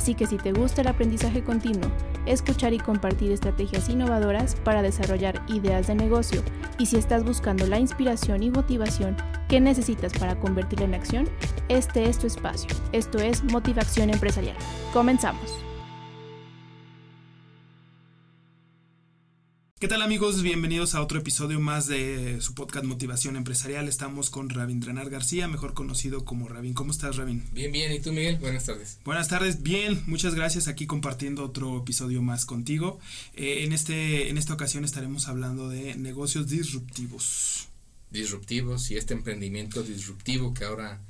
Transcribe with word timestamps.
Así 0.00 0.14
que 0.14 0.26
si 0.26 0.38
te 0.38 0.52
gusta 0.52 0.80
el 0.80 0.88
aprendizaje 0.88 1.44
continuo, 1.44 1.90
escuchar 2.24 2.72
y 2.72 2.78
compartir 2.78 3.32
estrategias 3.32 3.90
innovadoras 3.90 4.54
para 4.64 4.80
desarrollar 4.80 5.42
ideas 5.46 5.88
de 5.88 5.94
negocio 5.94 6.42
y 6.78 6.86
si 6.86 6.96
estás 6.96 7.22
buscando 7.22 7.66
la 7.66 7.78
inspiración 7.78 8.42
y 8.42 8.50
motivación 8.50 9.14
que 9.46 9.60
necesitas 9.60 10.14
para 10.14 10.40
convertirla 10.40 10.86
en 10.86 10.94
acción, 10.94 11.28
este 11.68 12.08
es 12.08 12.18
tu 12.18 12.26
espacio. 12.26 12.70
Esto 12.92 13.18
es 13.18 13.44
Motivación 13.44 14.08
Empresarial. 14.08 14.56
Comenzamos. 14.94 15.69
¿Qué 19.80 19.88
tal 19.88 20.02
amigos? 20.02 20.42
Bienvenidos 20.42 20.94
a 20.94 21.00
otro 21.00 21.18
episodio 21.18 21.58
más 21.58 21.86
de 21.86 22.42
su 22.42 22.52
podcast 22.52 22.84
Motivación 22.84 23.36
Empresarial. 23.36 23.88
Estamos 23.88 24.28
con 24.28 24.50
Rabindranar 24.50 25.08
García, 25.08 25.48
mejor 25.48 25.72
conocido 25.72 26.26
como 26.26 26.48
Rabin. 26.48 26.74
¿Cómo 26.74 26.90
estás, 26.90 27.16
Rabin? 27.16 27.48
Bien, 27.54 27.72
bien. 27.72 27.90
¿Y 27.90 27.98
tú, 27.98 28.12
Miguel? 28.12 28.36
Buenas 28.36 28.66
tardes. 28.66 28.98
Buenas 29.06 29.28
tardes. 29.28 29.62
Bien, 29.62 30.02
muchas 30.06 30.34
gracias. 30.34 30.68
Aquí 30.68 30.86
compartiendo 30.86 31.42
otro 31.42 31.78
episodio 31.78 32.20
más 32.20 32.44
contigo. 32.44 33.00
Eh, 33.32 33.64
en, 33.64 33.72
este, 33.72 34.28
en 34.28 34.36
esta 34.36 34.52
ocasión 34.52 34.84
estaremos 34.84 35.28
hablando 35.28 35.70
de 35.70 35.94
negocios 35.94 36.46
disruptivos. 36.46 37.68
Disruptivos 38.10 38.90
y 38.90 38.98
este 38.98 39.14
emprendimiento 39.14 39.82
disruptivo 39.82 40.52
que 40.52 40.64
ahora 40.64 41.00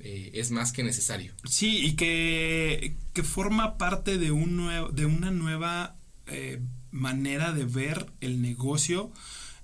eh, 0.00 0.32
es 0.34 0.50
más 0.50 0.72
que 0.72 0.82
necesario. 0.82 1.32
Sí, 1.48 1.86
y 1.86 1.92
que, 1.92 2.96
que 3.12 3.22
forma 3.22 3.78
parte 3.78 4.18
de, 4.18 4.32
un 4.32 4.56
nuevo, 4.56 4.88
de 4.88 5.06
una 5.06 5.30
nueva... 5.30 5.94
Eh, 6.26 6.60
manera 6.90 7.52
de 7.52 7.64
ver 7.64 8.06
el 8.20 8.42
negocio, 8.42 9.10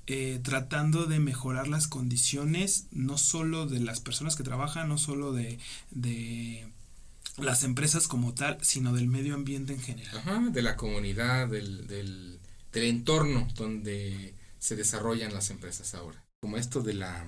eh, 0.07 0.41
tratando 0.43 1.07
de 1.07 1.19
mejorar 1.19 1.69
las 1.69 1.89
condiciones, 1.89 2.87
no 2.91 3.19
solo 3.19 3.67
de 3.67 3.81
las 3.81 4.01
personas 4.01 4.37
que 4.37 4.45
trabajan, 4.45 4.89
no 4.89 4.99
solo 4.99 5.33
de, 5.33 5.59
de 5.91 6.69
las 7.39 7.65
empresas 7.65 8.09
como 8.09 8.35
tal, 8.35 8.59
sino 8.63 8.93
del 8.93 9.09
medio 9.09 9.35
ambiente 9.35 9.73
en 9.73 9.81
general. 9.81 10.19
Ajá, 10.19 10.41
de 10.51 10.63
la 10.63 10.77
comunidad, 10.77 11.49
del, 11.49 11.87
del, 11.87 12.39
del 12.73 12.85
entorno 12.85 13.49
donde 13.57 14.35
se 14.59 14.77
desarrollan 14.77 15.35
las 15.35 15.51
empresas 15.51 15.95
ahora. 15.95 16.23
Como 16.41 16.57
esto 16.57 16.83
de 16.83 16.95
la 16.95 17.27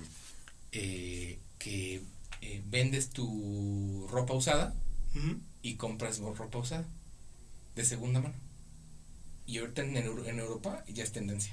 eh, 0.71 1.39
que 1.57 2.01
eh, 2.41 2.63
vendes 2.69 3.09
tu 3.09 4.07
ropa 4.09 4.33
usada 4.33 4.73
y 5.61 5.75
compras 5.75 6.19
ropa 6.19 6.59
usada 6.59 6.85
de 7.75 7.85
segunda 7.85 8.21
mano. 8.21 8.35
Y 9.49 9.57
ahorita 9.57 9.81
en, 9.81 9.97
en 9.97 10.39
Europa 10.39 10.83
ya 10.87 11.03
es 11.03 11.11
tendencia. 11.11 11.51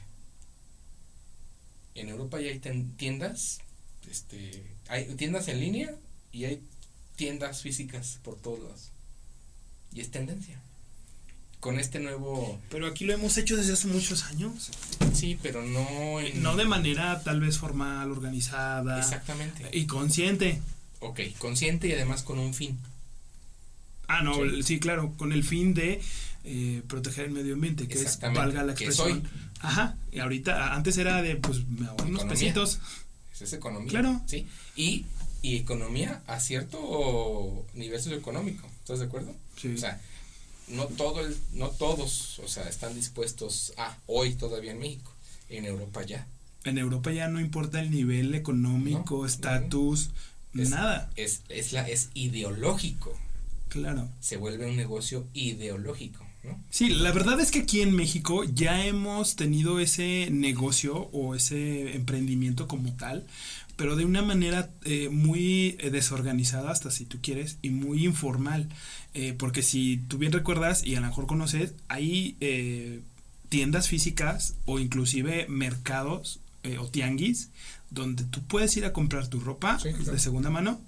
En 1.95 2.11
Europa 2.11 2.39
ya 2.39 2.51
hay 2.51 2.59
tiendas, 2.99 3.61
este, 4.11 4.63
hay 4.89 5.07
tiendas 5.15 5.49
en 5.49 5.61
línea 5.61 5.95
y 6.31 6.45
hay 6.45 6.63
tiendas 7.17 7.63
físicas 7.63 8.19
por 8.23 8.37
todos 8.37 8.59
lados. 8.59 8.91
Y 9.95 10.03
es 10.03 10.11
tendencia. 10.11 10.61
Con 11.61 11.81
este 11.81 11.99
nuevo... 11.99 12.61
Pero 12.69 12.87
aquí 12.87 13.07
lo 13.07 13.15
hemos 13.15 13.39
hecho 13.39 13.57
desde 13.57 13.73
hace 13.73 13.89
muchos 13.89 14.25
años. 14.25 14.71
Sí, 15.15 15.39
pero 15.43 15.63
no... 15.63 16.21
No 16.35 16.55
de 16.55 16.67
manera 16.67 17.23
tal 17.23 17.41
vez 17.41 17.57
formal, 17.57 18.11
organizada. 18.11 18.99
Exactamente. 18.99 19.71
Y 19.73 19.87
consciente. 19.87 20.61
Ok, 21.01 21.21
consciente 21.39 21.89
y 21.89 21.93
además 21.93 22.23
con 22.25 22.39
un 22.39 22.53
fin. 22.53 22.79
Ah, 24.09 24.23
no, 24.23 24.35
sí, 24.63 24.79
claro, 24.79 25.13
con 25.17 25.33
el 25.33 25.43
fin 25.45 25.75
de 25.75 26.01
eh, 26.45 26.83
proteger 26.87 27.27
el 27.27 27.33
medio 27.33 27.55
ambiente, 27.55 27.89
que 27.89 27.99
es, 27.99 28.21
valga 28.21 28.63
la 28.63 28.73
expresión. 28.73 29.23
Ajá, 29.61 29.97
y 30.13 30.21
ahorita, 30.21 30.75
antes 30.75 30.97
era 30.99 31.23
de, 31.23 31.37
pues, 31.37 31.67
me 31.67 31.89
unos 32.05 32.25
pesitos. 32.25 32.79
Es 33.41 33.53
economía. 33.53 33.91
Claro. 33.91 34.23
Sí, 34.27 34.47
y, 34.77 35.05
y 35.43 35.57
economía 35.57 36.23
a 36.27 36.41
cierto 36.41 37.67
nivel 37.75 38.01
socioeconómico, 38.01 38.67
¿estás 38.81 39.01
de 39.01 39.07
acuerdo? 39.07 39.35
Sí. 39.61 39.75
O 39.75 39.79
sea, 39.79 40.01
no, 40.69 40.87
todo 40.87 41.21
el, 41.21 41.37
no 41.53 41.69
todos, 41.69 42.39
o 42.39 42.49
sea, 42.49 42.69
están 42.69 42.95
dispuestos 42.95 43.73
a, 43.77 43.97
hoy 44.07 44.35
todavía 44.35 44.73
en 44.73 44.79
México, 44.79 45.13
en 45.49 45.65
Europa 45.65 46.03
ya. 46.05 46.27
En 46.65 46.79
Europa 46.79 47.13
ya 47.13 47.29
no 47.29 47.41
importa 47.41 47.81
el 47.81 47.91
nivel 47.91 48.35
económico, 48.35 49.27
estatus, 49.27 50.11
nada. 50.53 51.11
Es, 51.17 51.43
es, 51.49 51.73
la, 51.73 51.89
es 51.89 52.09
ideológico. 52.15 53.17
Claro. 53.81 54.09
Se 54.21 54.37
vuelve 54.37 54.69
un 54.69 54.77
negocio 54.77 55.27
ideológico. 55.35 56.25
¿no? 56.45 56.61
Sí, 56.71 56.89
la 56.91 57.13
verdad 57.13 57.41
es 57.41 57.51
que 57.51 57.61
aquí 57.61 57.81
en 57.81 57.95
México 57.95 58.45
ya 58.45 58.85
hemos 58.87 59.37
tenido 59.37 59.81
ese 59.81 60.29
negocio 60.31 60.97
o 61.13 61.35
ese 61.35 61.95
emprendimiento 61.97 62.69
como 62.69 62.93
tal, 62.95 63.27
pero 63.77 63.97
de 63.97 64.05
una 64.05 64.23
manera 64.23 64.71
eh, 64.85 65.09
muy 65.11 65.77
eh, 65.81 65.91
desorganizada, 65.91 66.71
hasta 66.71 66.91
si 66.91 67.05
tú 67.05 67.19
quieres, 67.21 67.59
y 67.63 67.71
muy 67.71 68.05
informal. 68.07 68.69
Eh, 69.15 69.35
porque 69.37 69.63
si 69.63 69.99
tú 70.09 70.19
bien 70.19 70.33
recuerdas 70.33 70.85
y 70.85 70.95
a 70.95 71.01
lo 71.01 71.07
mejor 71.07 71.27
conoces, 71.27 71.73
hay 71.89 72.37
eh, 72.41 73.01
tiendas 73.49 73.89
físicas 73.89 74.55
o 74.67 74.79
inclusive 74.79 75.47
mercados 75.49 76.41
eh, 76.65 76.79
o 76.79 76.87
tianguis 76.89 77.49
donde 77.91 78.25
tú 78.25 78.43
puedes 78.43 78.77
ir 78.77 78.85
a 78.85 78.93
comprar 78.93 79.29
tu 79.29 79.41
ropa 79.41 79.79
Sí, 79.79 79.91
claro. 79.93 80.13
de 80.13 80.19
segunda 80.19 80.51
mano 80.51 80.81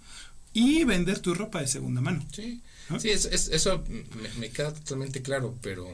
y 0.53 0.83
vender 0.85 1.21
tu 1.21 1.33
ropa 1.35 1.61
de 1.61 1.69
segunda 1.69 2.01
mano. 2.01 2.25
Sí, 2.33 2.61
¿no? 2.91 2.99
sí 3.01 3.11
es, 3.11 3.25
es- 3.27 3.49
eso 3.49 3.83
me, 3.89 4.29
me 4.41 4.51
queda 4.51 4.73
totalmente 4.73 5.23
claro, 5.23 5.55
pero 5.63 5.89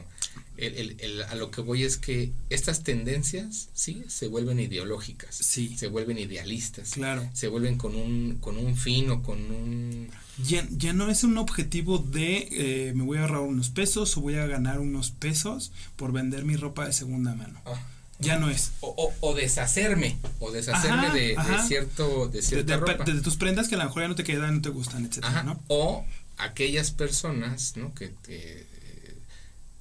el, 0.57 0.75
el- 0.75 0.95
el- 1.01 1.23
a 1.23 1.35
lo 1.35 1.51
que 1.51 1.61
voy 1.61 1.83
es 1.83 1.97
que 1.97 2.31
estas 2.49 2.83
tendencias, 2.83 3.67
sí, 3.73 4.03
se 4.07 4.27
vuelven 4.27 4.59
ideológicas, 4.59 5.35
Sí. 5.35 5.75
se 5.77 5.87
vuelven 5.87 6.17
idealistas, 6.17 6.91
Claro. 6.91 7.29
se 7.33 7.47
vuelven 7.49 7.77
con 7.77 7.95
un, 7.95 8.37
con 8.39 8.57
un 8.57 8.75
fin 8.77 9.09
o 9.11 9.21
con 9.23 9.39
un... 9.39 10.09
Ya, 10.43 10.67
ya 10.71 10.93
no 10.93 11.09
es 11.09 11.23
un 11.23 11.37
objetivo 11.37 11.97
de 11.97 12.47
eh, 12.51 12.93
me 12.93 13.03
voy 13.03 13.17
a 13.17 13.21
ahorrar 13.21 13.41
unos 13.41 13.69
pesos 13.69 14.15
o 14.17 14.21
voy 14.21 14.35
a 14.35 14.47
ganar 14.47 14.79
unos 14.79 15.11
pesos 15.11 15.71
por 15.95 16.11
vender 16.11 16.43
mi 16.45 16.55
ropa 16.57 16.85
de 16.85 16.93
segunda 16.93 17.35
mano. 17.35 17.61
ah, 17.65 17.81
Ya 18.19 18.37
no 18.39 18.49
es. 18.49 18.71
o, 18.81 18.87
o- 18.97 19.13
o 19.29 19.33
deshacerme, 19.33 20.17
o 20.39 20.51
deshacerme 20.51 21.33
Ajá, 21.37 21.61
de, 21.61 21.67
cierto, 21.67 22.27
de 22.27 22.39
De, 22.39 22.41
cierta 22.45 22.73
de- 22.73 22.79
ropa. 22.79 23.03
de 23.05 23.21
tus 23.21 23.35
prendas 23.37 23.67
que 23.69 23.75
a 23.75 23.77
lo 23.77 23.85
mejor 23.85 24.01
ya 24.03 24.07
no 24.09 24.15
te 24.15 24.23
quedan, 24.23 24.55
no 24.55 24.61
te 24.61 24.69
gustan, 24.69 25.05
etcétera, 25.05 25.27
Ajá, 25.29 25.43
¿no? 25.43 25.59
O 25.67 26.05
aquellas 26.37 26.91
personas, 26.91 27.75
¿no? 27.77 27.93
Que, 27.95 28.13
que, 28.23 28.61
eh, 28.61 29.15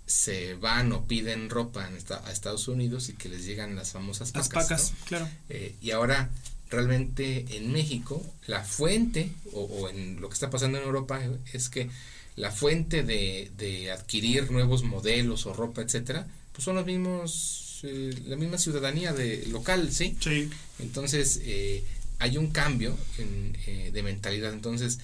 se 0.06 0.54
van 0.54 0.92
o 0.92 1.06
piden 1.06 1.48
ropa 1.50 1.88
en 1.88 1.96
esta- 1.96 2.26
a 2.26 2.30
Estados 2.32 2.68
Unidos 2.68 3.08
y 3.08 3.14
que 3.14 3.28
les 3.28 3.44
llegan 3.44 3.74
las 3.74 3.92
famosas 3.92 4.34
Las 4.34 4.48
pacas. 4.48 4.68
pacas, 4.68 4.92
¿no? 4.92 5.06
claro. 5.06 5.28
Eh, 5.48 5.74
y 5.80 5.90
ahora 5.92 6.30
realmente 6.70 7.44
en 7.56 7.72
México 7.72 8.24
la 8.46 8.64
fuente 8.64 9.30
o, 9.52 9.60
o 9.62 9.88
en 9.88 10.20
lo 10.20 10.28
que 10.28 10.34
está 10.34 10.50
pasando 10.50 10.78
en 10.78 10.84
Europa 10.84 11.20
es 11.52 11.68
que 11.68 11.88
la 12.36 12.50
fuente 12.50 13.02
de, 13.04 13.50
de 13.56 13.92
adquirir 13.92 14.50
nuevos 14.50 14.82
modelos 14.82 15.46
o 15.46 15.52
ropa, 15.52 15.82
etcétera, 15.82 16.26
pues 16.52 16.64
son 16.64 16.74
los 16.76 16.84
mismos, 16.84 17.80
eh, 17.84 18.12
la 18.26 18.36
misma 18.36 18.58
ciudadanía 18.58 19.12
de 19.12 19.46
local, 19.46 19.92
¿sí? 19.92 20.16
Sí. 20.20 20.50
Entonces, 20.80 21.40
eh, 21.44 21.84
hay 22.18 22.36
un 22.36 22.50
cambio 22.50 22.96
en, 23.18 23.56
eh, 23.66 23.90
de 23.92 24.02
mentalidad. 24.02 24.52
Entonces, 24.52 24.98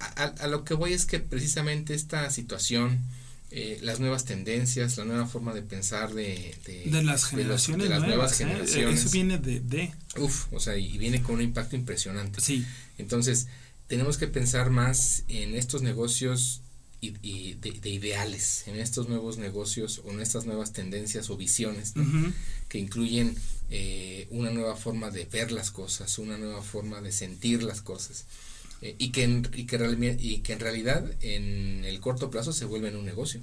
a, 0.00 0.46
lo 0.46 0.64
que 0.64 0.74
voy 0.74 0.92
es 0.92 1.06
que 1.06 1.18
precisamente 1.20 1.94
esta 1.94 2.30
situación, 2.30 3.00
eh, 3.50 3.78
las 3.82 3.98
nuevas 4.00 4.24
tendencias, 4.24 4.96
la 4.96 5.04
nueva 5.04 5.26
forma 5.26 5.54
de 5.54 5.62
pensar 5.62 6.12
de, 6.14 6.54
de, 6.66 6.84
De 6.90 7.02
las 7.02 7.30
de 7.32 7.44
los- 7.44 7.66
generaciones 7.66 7.82
de 7.84 7.88
las 7.90 7.98
nuevas 8.00 8.16
nuevas, 8.16 8.32
¿eh? 8.40 8.44
generaciones. 8.44 9.00
Eso 9.00 9.10
viene 9.10 9.38
de, 9.38 9.60
de. 9.60 9.92
Uf, 10.18 10.52
o 10.52 10.60
sea, 10.60 10.76
y 10.76 10.98
viene 10.98 11.22
con 11.22 11.36
un 11.36 11.42
impacto 11.42 11.74
impresionante. 11.76 12.40
Sí. 12.40 12.64
Entonces, 12.98 13.46
tenemos 13.86 14.18
que 14.18 14.26
pensar 14.28 14.70
más 14.70 15.24
en 15.28 15.54
estos 15.54 15.82
negocios 15.82 16.60
y, 17.00 17.14
y 17.22 17.54
de, 17.54 17.72
de 17.72 17.88
ideales, 17.90 18.64
en 18.66 18.76
estos 18.76 19.08
nuevos 19.08 19.38
negocios 19.38 20.02
o 20.04 20.10
en 20.10 20.20
estas 20.20 20.44
nuevas 20.46 20.72
tendencias 20.72 21.30
o 21.30 21.36
visiones, 21.36 21.94
que 22.68 22.78
incluyen 22.78 23.34
eh, 23.70 24.26
una 24.30 24.50
nueva 24.50 24.76
forma 24.76 25.10
de 25.10 25.24
ver 25.24 25.52
las 25.52 25.70
cosas, 25.70 26.18
una 26.18 26.36
nueva 26.38 26.60
forma 26.62 27.00
de 27.00 27.12
sentir 27.12 27.62
las 27.62 27.80
cosas. 27.82 28.24
Eh, 28.82 28.94
y, 28.98 29.10
que 29.10 29.24
en, 29.24 29.48
y, 29.54 29.64
que 29.64 30.16
y 30.20 30.38
que 30.38 30.52
en 30.52 30.60
realidad 30.60 31.04
en 31.22 31.84
el 31.84 32.00
corto 32.00 32.30
plazo 32.30 32.52
se 32.52 32.64
vuelven 32.64 32.96
un 32.96 33.04
negocio 33.04 33.40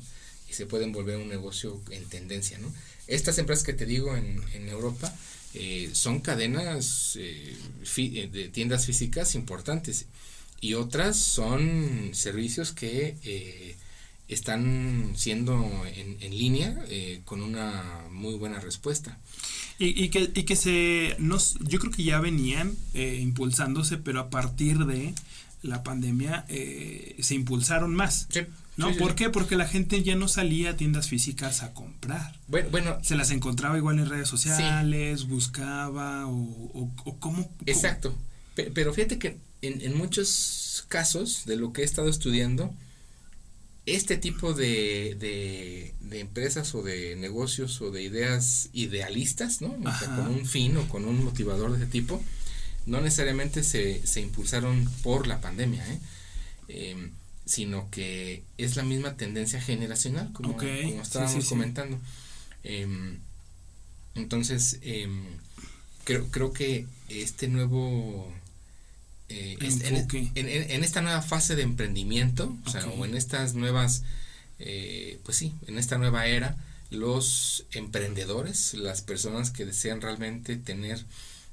y 0.49 0.53
se 0.53 0.65
pueden 0.65 0.91
volver 0.91 1.17
un 1.17 1.29
negocio 1.29 1.81
en 1.91 2.05
tendencia. 2.05 2.57
¿no? 2.59 2.71
Estas 3.07 3.37
empresas 3.37 3.63
que 3.63 3.73
te 3.73 3.85
digo 3.85 4.15
en, 4.15 4.41
en 4.53 4.69
Europa 4.69 5.13
eh, 5.57 5.89
son 5.93 6.19
cadenas 6.19 7.15
eh, 7.17 7.55
eh, 7.97 8.29
de 8.29 8.49
tiendas 8.49 8.85
físicas 8.85 9.35
importantes 9.35 10.05
y 10.59 10.73
otras 10.73 11.15
son 11.15 12.09
servicios 12.13 12.73
que 12.73 13.75
están 14.27 15.13
siendo 15.15 15.83
en, 15.95 16.17
en 16.19 16.37
línea 16.37 16.75
eh, 16.89 17.21
con 17.25 17.41
una 17.41 18.01
muy 18.11 18.35
buena 18.35 18.59
respuesta. 18.59 19.17
Y, 19.77 20.03
y, 20.03 20.09
que, 20.09 20.31
y 20.33 20.43
que 20.43 20.55
se, 20.55 21.15
nos, 21.19 21.57
yo 21.59 21.79
creo 21.79 21.91
que 21.91 22.03
ya 22.03 22.19
venían 22.19 22.73
eh, 22.93 23.19
impulsándose, 23.21 23.97
pero 23.97 24.19
a 24.21 24.29
partir 24.29 24.85
de 24.85 25.13
la 25.61 25.83
pandemia 25.83 26.45
eh, 26.47 27.15
se 27.19 27.35
impulsaron 27.35 27.93
más. 27.93 28.27
Sí. 28.29 28.41
¿No? 28.77 28.91
Sí, 28.91 28.99
¿Por 28.99 29.11
sí. 29.11 29.15
qué? 29.15 29.29
Porque 29.29 29.55
la 29.55 29.67
gente 29.67 30.03
ya 30.03 30.15
no 30.15 30.27
salía 30.27 30.71
a 30.71 30.75
tiendas 30.77 31.07
físicas 31.07 31.63
a 31.63 31.73
comprar. 31.73 32.37
Bueno, 32.47 32.69
bueno, 32.71 32.97
Se 33.03 33.15
las 33.15 33.31
encontraba 33.31 33.77
igual 33.77 33.99
en 33.99 34.09
redes 34.09 34.27
sociales, 34.27 35.27
buscaba 35.27 36.27
o, 36.27 36.33
o, 36.33 36.91
o 37.05 37.19
cómo, 37.19 37.49
Exacto. 37.65 38.13
Pe- 38.53 38.71
Pero 38.73 38.93
fíjate 38.93 39.17
que 39.17 39.37
en, 39.61 39.81
en 39.81 39.97
muchos 39.97 40.85
casos 40.89 41.43
de 41.45 41.55
lo 41.55 41.71
que 41.73 41.81
he 41.81 41.85
estado 41.85 42.09
estudiando, 42.09 42.73
este 43.85 44.17
tipo 44.17 44.53
de, 44.53 45.15
de, 45.19 45.93
de 45.99 46.19
empresas 46.19 46.73
o 46.73 46.81
de 46.81 47.15
negocios 47.15 47.81
o 47.81 47.91
de 47.91 48.01
ideas 48.01 48.69
idealistas, 48.73 49.61
¿no? 49.61 49.69
O 49.69 49.81
sea, 49.83 49.91
Ajá. 49.91 50.15
con 50.15 50.27
un 50.27 50.45
fin 50.45 50.75
o 50.77 50.87
con 50.89 51.05
un 51.05 51.23
motivador 51.23 51.71
de 51.71 51.77
ese 51.77 51.91
tipo, 51.91 52.21
no 52.85 53.01
necesariamente 53.01 53.63
se, 53.63 54.05
se 54.05 54.21
impulsaron 54.21 54.89
por 55.03 55.27
la 55.27 55.41
pandemia, 55.41 55.85
¿eh? 55.87 55.99
Em, 56.67 57.11
sino 57.45 57.89
que 57.91 58.43
es 58.57 58.75
la 58.75 58.83
misma 58.83 59.17
tendencia 59.17 59.61
generacional, 59.61 60.31
como, 60.33 60.59
estábamos 60.59 61.33
sí, 61.33 61.41
sí. 61.41 61.49
comentando. 61.49 61.99
Em, 62.63 63.19
entonces, 64.15 64.79
em, 64.81 65.23
creo, 66.03 66.27
creo 66.31 66.53
que 66.53 66.87
este 67.09 67.47
nuevo... 67.47 68.33
eh, 69.29 69.57
es- 69.67 69.81
en, 70.35 70.83
esta 70.83 71.01
nueva 71.01 71.21
fase 71.21 71.55
de 71.55 71.63
emprendimiento, 71.63 72.55
o 72.65 72.69
sea, 72.69 72.85
o 72.85 73.05
en 73.05 73.15
estas 73.15 73.53
nuevas, 73.55 74.03
eh, 74.59 75.19
pues 75.23 75.37
sí, 75.37 75.53
en 75.67 75.77
esta 75.77 75.97
nueva 75.97 76.27
era, 76.27 76.55
los 76.91 77.65
emprendedores, 77.71 78.73
las 78.75 79.01
personas 79.01 79.49
que 79.51 79.65
desean 79.65 80.01
realmente 80.01 80.55
tener 80.57 81.03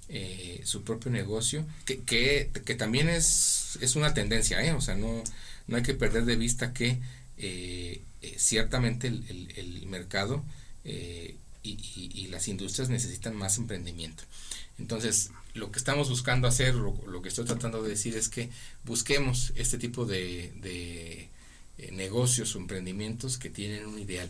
eh, 0.09 0.61
su 0.65 0.83
propio 0.85 1.11
negocio, 1.11 1.65
que, 1.87 2.01
que, 2.01 2.51
que 2.67 2.75
también 2.75 3.09
es, 3.09 3.79
es 3.81 3.97
una 3.97 4.13
tendencia, 4.13 4.63
¿eh? 4.63 4.73
o 4.73 4.81
sea, 4.81 4.95
no, 4.95 5.23
no 5.69 5.77
hay 5.77 5.83
que 5.83 5.95
perder 5.95 6.27
de 6.27 6.37
vista 6.37 6.73
que 6.75 6.99
eh, 7.39 8.03
ciertamente 8.37 9.07
el, 9.09 9.25
el- 9.29 9.53
el 9.57 9.87
mercado 9.87 10.45
eh, 10.85 11.37
y, 11.63 11.71
y- 11.97 12.11
y 12.15 12.27
las 12.29 12.47
industrias 12.49 12.89
necesitan 12.91 13.35
más 13.35 13.57
emprendimiento. 13.57 14.25
Entonces, 14.79 15.31
lo 15.55 15.71
que 15.71 15.79
estamos 15.79 16.09
buscando 16.09 16.49
hacer, 16.49 16.75
lo, 16.75 16.95
lo 17.07 17.21
que 17.21 17.29
estoy 17.29 17.45
tratando 17.45 17.83
de 17.83 17.91
decir 17.91 18.17
es 18.17 18.29
que 18.29 18.51
busquemos 18.85 19.53
este 19.57 19.77
tipo 19.79 20.07
de, 20.07 20.53
de, 20.57 21.29
eh, 21.79 21.91
negocios 21.93 22.55
o 22.55 22.59
emprendimientos 22.59 23.39
que 23.39 23.51
tienen 23.51 23.87
un 23.87 23.99
ideal. 23.99 24.29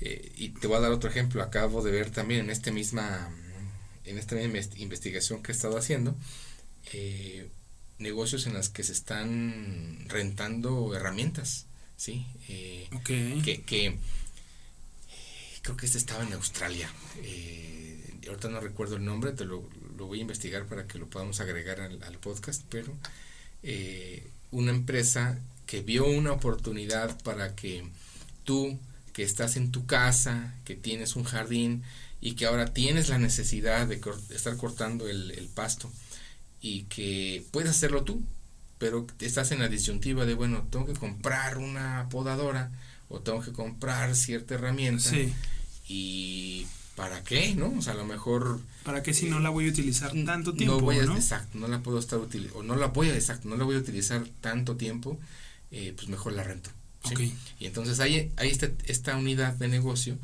Eh, 0.00 0.32
y 0.36 0.48
te 0.50 0.66
voy 0.66 0.76
a 0.76 0.80
dar 0.80 0.92
otro 0.92 1.08
ejemplo. 1.08 1.42
Acabo 1.42 1.82
de 1.82 1.90
ver 1.90 2.10
también 2.10 2.40
en 2.40 2.50
esta 2.50 2.70
misma, 2.70 3.34
en 4.04 4.18
esta 4.18 4.34
misma 4.34 4.52
invest- 4.52 4.78
investigación 4.78 5.42
que 5.42 5.52
he 5.52 5.54
estado 5.54 5.78
haciendo, 5.78 6.14
eh, 6.92 7.48
negocios 7.98 8.46
en 8.46 8.54
las 8.54 8.68
que 8.68 8.82
se 8.82 8.92
están 8.92 10.04
rentando 10.08 10.94
herramientas, 10.94 11.66
¿sí? 11.96 12.26
Eh, 12.48 12.90
que, 13.04 13.62
que 13.64 13.96
creo 15.62 15.76
que 15.76 15.86
este 15.86 15.98
estaba 15.98 16.24
en 16.24 16.32
Australia. 16.32 16.92
Ahorita 18.26 18.48
no 18.48 18.60
recuerdo 18.60 18.96
el 18.96 19.04
nombre, 19.04 19.32
te 19.32 19.44
lo, 19.44 19.68
lo 20.02 20.08
voy 20.08 20.18
a 20.18 20.22
investigar 20.22 20.66
para 20.66 20.88
que 20.88 20.98
lo 20.98 21.06
podamos 21.08 21.38
agregar 21.38 21.80
al, 21.80 22.02
al 22.02 22.18
podcast, 22.18 22.62
pero 22.68 22.92
eh, 23.62 24.26
una 24.50 24.72
empresa 24.72 25.38
que 25.64 25.80
vio 25.80 26.06
una 26.06 26.32
oportunidad 26.32 27.22
para 27.22 27.54
que 27.54 27.84
tú 28.42 28.76
que 29.12 29.22
estás 29.22 29.56
en 29.56 29.70
tu 29.70 29.86
casa, 29.86 30.54
que 30.64 30.74
tienes 30.74 31.14
un 31.14 31.22
jardín 31.22 31.84
y 32.20 32.32
que 32.32 32.46
ahora 32.46 32.74
tienes 32.74 33.10
la 33.10 33.18
necesidad 33.18 33.86
de, 33.86 34.00
estar 34.34 34.56
cortando 34.56 35.08
el, 35.08 35.30
el 35.30 35.46
pasto 35.46 35.88
y 36.60 36.82
que 36.84 37.44
puedes 37.52 37.70
hacerlo 37.70 38.02
tú, 38.02 38.24
pero 38.78 39.06
estás 39.20 39.52
en 39.52 39.60
la 39.60 39.68
disyuntiva 39.68 40.26
de, 40.26 40.34
bueno, 40.34 40.66
tengo 40.68 40.84
que 40.86 40.94
comprar 40.94 41.58
una 41.58 42.08
podadora 42.10 42.72
o 43.08 43.20
tengo 43.20 43.40
que 43.40 43.52
comprar 43.52 44.16
cierta 44.16 44.54
herramienta 44.54 45.08
Sí. 45.10 45.32
y 45.86 46.66
¿para 46.94 47.22
qué? 47.24 47.54
¿No? 47.54 47.72
O 47.78 47.82
sea, 47.82 47.94
a 47.94 47.96
lo 47.96 48.04
mejor 48.04 48.60
¿Para 48.84 49.02
qué 49.02 49.14
si 49.14 49.28
no 49.28 49.40
la 49.40 49.50
voy 49.50 49.66
a 49.66 49.70
utilizar 49.70 50.12
tanto 50.24 50.52
tiempo? 50.52 50.76
no 50.76 50.80
voy 50.80 50.98
a, 50.98 51.04
¿no? 51.04 51.16
exacto, 51.16 51.58
no 51.58 51.68
la 51.68 51.80
puedo 51.80 51.98
estar 51.98 52.18
utilizando, 52.18 52.60
o 52.60 52.62
no 52.62 52.76
la 52.76 52.88
voy 52.88 53.08
a, 53.08 53.14
exacto, 53.14 53.48
no 53.48 53.56
la 53.56 53.64
voy 53.64 53.76
a 53.76 53.78
utilizar 53.78 54.24
tanto 54.40 54.76
tiempo, 54.76 55.18
eh, 55.70 55.92
pues 55.96 56.08
mejor 56.08 56.32
la 56.32 56.42
rento. 56.42 56.70
¿sí? 57.04 57.34
Y 57.58 57.66
entonces 57.66 58.00
hay, 58.00 58.30
hay 58.36 58.50
esta, 58.50 58.70
esta 58.86 59.16
unidad 59.16 59.54
de 59.54 59.68
negocio 59.68 60.18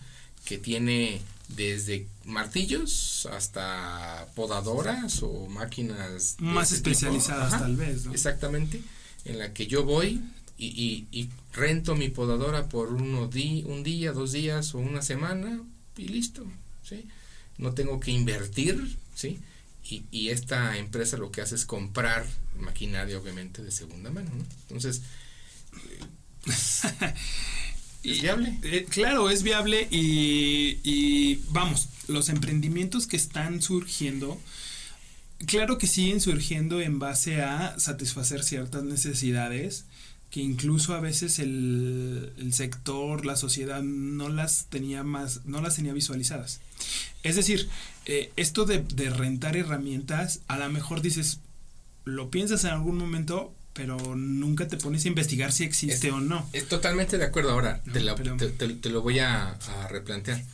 que 0.44 0.58
tiene 0.58 1.20
desde 1.48 2.06
martillos 2.24 3.26
hasta 3.32 4.28
podadoras 4.34 5.22
o 5.22 5.46
máquinas 5.48 6.36
Más 6.38 6.72
especializadas 6.72 7.54
Ajá, 7.54 7.64
tal 7.64 7.76
vez, 7.76 8.04
¿no? 8.04 8.12
Exactamente, 8.12 8.82
en 9.24 9.38
la 9.38 9.52
que 9.54 9.66
yo 9.66 9.84
voy 9.84 10.20
y, 10.58 10.66
y, 10.66 11.08
y 11.18 11.30
rento 11.54 11.94
mi 11.94 12.08
podadora 12.10 12.68
por 12.68 12.92
uno 12.92 13.28
di, 13.28 13.64
un 13.66 13.82
día, 13.82 14.12
dos 14.12 14.32
días 14.32 14.74
o 14.74 14.78
una 14.78 15.02
semana 15.02 15.62
y 15.98 16.08
listo, 16.08 16.46
¿sí? 16.82 17.06
No 17.58 17.74
tengo 17.74 18.00
que 18.00 18.10
invertir, 18.10 18.96
¿sí? 19.14 19.40
Y, 19.84 20.04
y 20.10 20.28
esta 20.30 20.76
empresa 20.76 21.16
lo 21.16 21.30
que 21.30 21.40
hace 21.40 21.54
es 21.54 21.64
comprar 21.64 22.26
maquinaria, 22.58 23.18
obviamente, 23.18 23.62
de 23.62 23.70
segunda 23.70 24.10
mano, 24.10 24.30
¿no? 24.34 24.44
Entonces, 24.62 25.02
pues, 26.44 26.82
es 28.02 28.22
viable. 28.22 28.58
Eh, 28.62 28.86
claro, 28.88 29.30
es 29.30 29.42
viable 29.42 29.88
y, 29.90 30.78
y 30.82 31.42
vamos, 31.50 31.88
los 32.06 32.28
emprendimientos 32.28 33.06
que 33.06 33.16
están 33.16 33.60
surgiendo, 33.60 34.40
claro 35.46 35.78
que 35.78 35.86
siguen 35.86 36.20
surgiendo 36.20 36.80
en 36.80 36.98
base 36.98 37.42
a 37.42 37.78
satisfacer 37.78 38.44
ciertas 38.44 38.82
necesidades 38.82 39.84
que 40.30 40.40
incluso 40.40 40.94
a 40.94 41.00
veces 41.00 41.38
el, 41.38 42.32
el 42.38 42.52
sector, 42.52 43.24
la 43.24 43.36
sociedad 43.36 43.82
no 43.82 44.28
las 44.28 44.66
tenía 44.66 45.02
más, 45.02 45.40
no 45.46 45.60
las 45.62 45.76
tenía 45.76 45.92
visualizadas. 45.94 46.60
Es 47.22 47.36
decir, 47.36 47.68
eh, 48.06 48.30
esto 48.36 48.64
de, 48.66 48.80
de 48.94 49.10
rentar 49.10 49.56
herramientas, 49.56 50.40
a 50.48 50.58
lo 50.58 50.68
mejor 50.68 51.00
dices, 51.00 51.40
lo 52.04 52.30
piensas 52.30 52.64
en 52.64 52.70
algún 52.70 52.96
momento, 52.98 53.54
pero 53.72 53.96
nunca 54.16 54.68
te 54.68 54.76
pones 54.76 55.04
a 55.04 55.08
investigar 55.08 55.52
si 55.52 55.64
existe 55.64 56.08
Es- 56.08 56.12
o 56.14 56.20
no. 56.20 56.48
Es 56.52 56.68
totalmente 56.68 57.16
de 57.16 57.24
acuerdo. 57.24 57.50
Ahora, 57.52 57.80
te, 57.84 58.00
No, 58.00 58.06
la- 58.06 58.14
pero- 58.16 58.36
te- 58.36 58.50
te- 58.50 58.68
te 58.74 58.90
lo 58.90 59.02
voy 59.02 59.20
a, 59.20 59.50
a 59.52 59.88
replantear. 59.88 60.44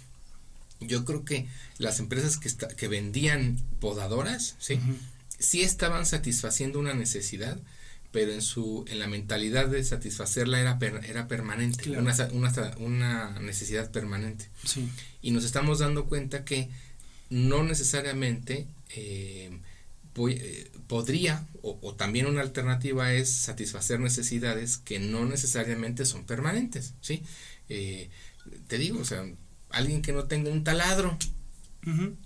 Yo 0.81 1.05
creo 1.05 1.25
que 1.25 1.47
las 1.79 1.99
empresas 2.01 2.37
que, 2.37 2.49
esta- 2.49 2.69
que 2.69 2.89
vendían 2.89 3.59
podadoras, 3.81 4.55
¿sí? 4.59 4.75
Ujú. 4.75 4.95
sí 5.39 5.63
estaban 5.63 6.07
satisfaciendo 6.07 6.79
una 6.79 6.95
necesidad, 6.95 7.59
pero 8.15 8.33
en 8.33 8.43
su 8.43 8.85
en 8.89 9.01
la 9.01 9.09
mentalidad 9.09 9.67
de 9.69 9.83
satisfacerla 9.83 10.61
era 10.61 10.79
per- 10.79 11.05
era 11.05 11.27
permanente, 11.27 11.83
Claro. 11.83 12.01
una, 12.03 12.15
una, 12.33 12.77
una 12.79 13.41
necesidad 13.41 13.91
permanente. 13.91 14.49
Sí. 14.65 14.89
Y 15.21 15.33
nos 15.33 15.45
estamos 15.45 15.81
dando 15.81 16.05
cuenta 16.07 16.45
que 16.45 16.71
no 17.29 17.65
necesariamente 17.65 18.69
eh, 18.97 19.51
voy- 20.15 20.39
eh, 20.41 20.71
podría, 20.87 21.45
o, 21.63 21.77
o 21.83 21.95
también 21.97 22.27
una 22.27 22.41
alternativa 22.41 23.13
es 23.13 23.31
satisfacer 23.31 23.99
necesidades 23.99 24.79
que 24.79 25.01
no 25.01 25.25
necesariamente 25.27 26.05
son 26.07 26.25
permanentes, 26.25 26.95
¿sí? 27.01 27.23
Eh, 27.69 28.11
te 28.69 28.79
digo, 28.79 29.01
o 29.01 29.05
sea, 29.05 29.25
alguien 29.71 30.03
que 30.03 30.13
no 30.13 30.25
tenga 30.25 30.51
un 30.51 30.63
taladro, 30.63 31.19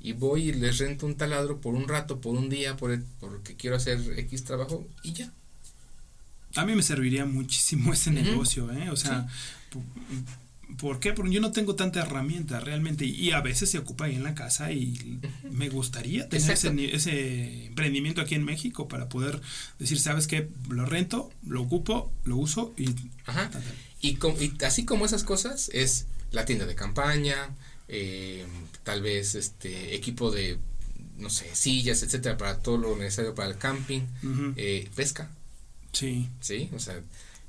y 0.01 0.13
voy 0.13 0.51
y 0.51 0.53
les 0.53 0.79
rento 0.79 1.05
un 1.07 1.17
taladro 1.17 1.61
por 1.61 1.75
un 1.75 1.89
rato, 1.89 2.21
por 2.21 2.37
un 2.37 2.49
día, 2.49 2.77
por 2.77 2.93
el- 2.93 3.05
porque 3.19 3.57
quiero 3.57 3.75
hacer 3.77 3.99
X 4.19 4.45
trabajo 4.45 4.87
y 5.03 5.15
ya. 5.15 5.33
A 6.57 6.65
mí 6.65 6.75
me 6.75 6.83
serviría 6.83 7.25
muchísimo 7.25 7.93
ese 7.95 8.11
negocio, 8.11 8.71
¿eh? 8.73 8.91
O 8.91 8.97
sea, 8.97 9.27
po- 9.71 9.85
¿por 10.79 11.01
qué? 11.01 11.13
Porque 11.13 11.33
yo 11.33 11.41
no 11.41 11.51
tengo 11.53 11.75
tanta 11.75 12.01
herramienta 12.03 12.61
realmente 12.61 13.05
y 13.07 13.31
a 13.33 13.41
veces 13.41 13.71
se 13.71 13.79
ocupa 13.79 14.05
ahí 14.05 14.15
en 14.17 14.23
la 14.23 14.35
casa 14.35 14.71
y 14.73 15.19
me 15.51 15.69
gustaría 15.71 16.29
tener 16.29 16.45
ese, 16.53 16.69
ese 16.95 17.67
emprendimiento 17.67 18.21
aquí 18.21 18.35
en 18.35 18.45
México 18.45 18.87
para 18.89 19.09
poder 19.09 19.41
decir, 19.79 19.99
¿sabes 19.99 20.27
qué? 20.27 20.49
Lo 20.69 20.85
rento, 20.87 21.31
lo 21.47 21.63
ocupo, 21.63 22.13
lo 22.25 22.37
uso 22.37 22.75
y... 22.77 22.91
Ajá. 23.27 23.51
Y, 24.01 24.15
com- 24.15 24.37
y 24.41 24.53
así 24.65 24.85
como 24.85 25.07
esas 25.07 25.25
cosas 25.25 25.71
es 25.73 26.07
la 26.31 26.45
tienda 26.45 26.67
de 26.67 26.75
campaña, 26.75 27.51
eh, 27.89 28.47
tal 28.85 29.01
vez 29.03 29.35
este 29.35 29.95
equipo 29.97 30.31
de, 30.31 30.59
no 31.17 31.31
sé, 31.31 31.47
sillas, 31.55 32.03
etcétera, 32.03 32.37
para 32.37 32.59
todo 32.59 32.77
lo 32.77 32.97
necesario 32.97 33.35
para 33.35 33.49
el 33.49 33.57
camping, 33.59 34.03
eh, 34.57 34.89
pesca, 34.95 35.31
Sí. 35.93 36.29
¿sí? 36.41 36.71
O 36.75 36.79
sea, 36.79 37.01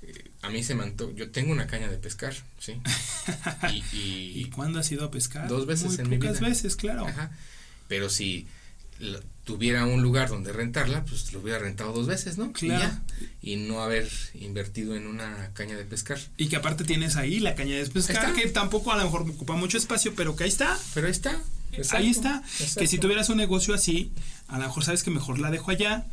eh, 0.01 0.31
a 0.41 0.49
mí 0.49 0.63
se 0.63 0.75
me 0.75 0.93
yo 1.15 1.31
tengo 1.31 1.51
una 1.51 1.67
caña 1.67 1.89
de 1.89 1.97
pescar, 1.97 2.33
¿sí? 2.59 2.81
Y, 3.73 3.83
y- 3.95 4.31
¿Y 4.41 4.45
cuándo 4.45 4.79
has 4.79 4.91
ido 4.91 5.05
a 5.05 5.11
pescar? 5.11 5.47
Dos 5.47 5.65
veces 5.65 5.91
Muy 5.91 5.99
en 5.99 6.09
mi 6.09 6.17
pocas 6.17 6.39
vida. 6.39 6.49
veces, 6.49 6.75
claro. 6.75 7.05
Ajá. 7.07 7.31
Pero 7.87 8.09
si 8.09 8.47
tuviera 9.45 9.85
un 9.85 10.01
lugar 10.01 10.29
donde 10.29 10.51
rentarla, 10.53 11.05
pues 11.05 11.31
lo 11.33 11.39
hubiera 11.39 11.59
rentado 11.59 11.93
dos 11.93 12.07
veces, 12.07 12.37
¿no? 12.37 12.51
Claro. 12.51 12.91
Y, 13.41 13.55
no 13.55 13.81
haber 13.81 14.09
invertido 14.35 14.95
en 14.95 15.07
una 15.07 15.51
caña 15.53 15.75
de 15.77 15.85
pescar. 15.85 16.19
Y 16.37 16.47
que 16.49 16.55
aparte 16.57 16.83
tienes 16.83 17.15
ahí 17.15 17.39
la 17.39 17.55
caña 17.55 17.75
de 17.75 17.85
pescar, 17.87 18.33
que 18.33 18.47
tampoco 18.49 18.91
a 18.91 18.97
lo 18.97 19.03
mejor 19.05 19.21
ocupa 19.21 19.55
mucho 19.55 19.77
espacio, 19.77 20.13
pero 20.15 20.35
que 20.35 20.43
ahí 20.43 20.49
está. 20.49 20.77
Pero 20.93 21.07
ahí 21.07 21.11
está. 21.11 21.41
Ahí 21.91 22.09
está. 22.09 22.43
Que 22.77 22.87
si 22.87 22.97
tuvieras 22.97 23.29
un 23.29 23.37
negocio 23.37 23.73
así, 23.73 24.11
a 24.47 24.59
lo 24.59 24.65
mejor 24.65 24.83
sabes 24.83 25.03
que 25.03 25.11
mejor 25.11 25.39
la 25.39 25.49
dejo 25.49 25.71
allá, 25.71 26.05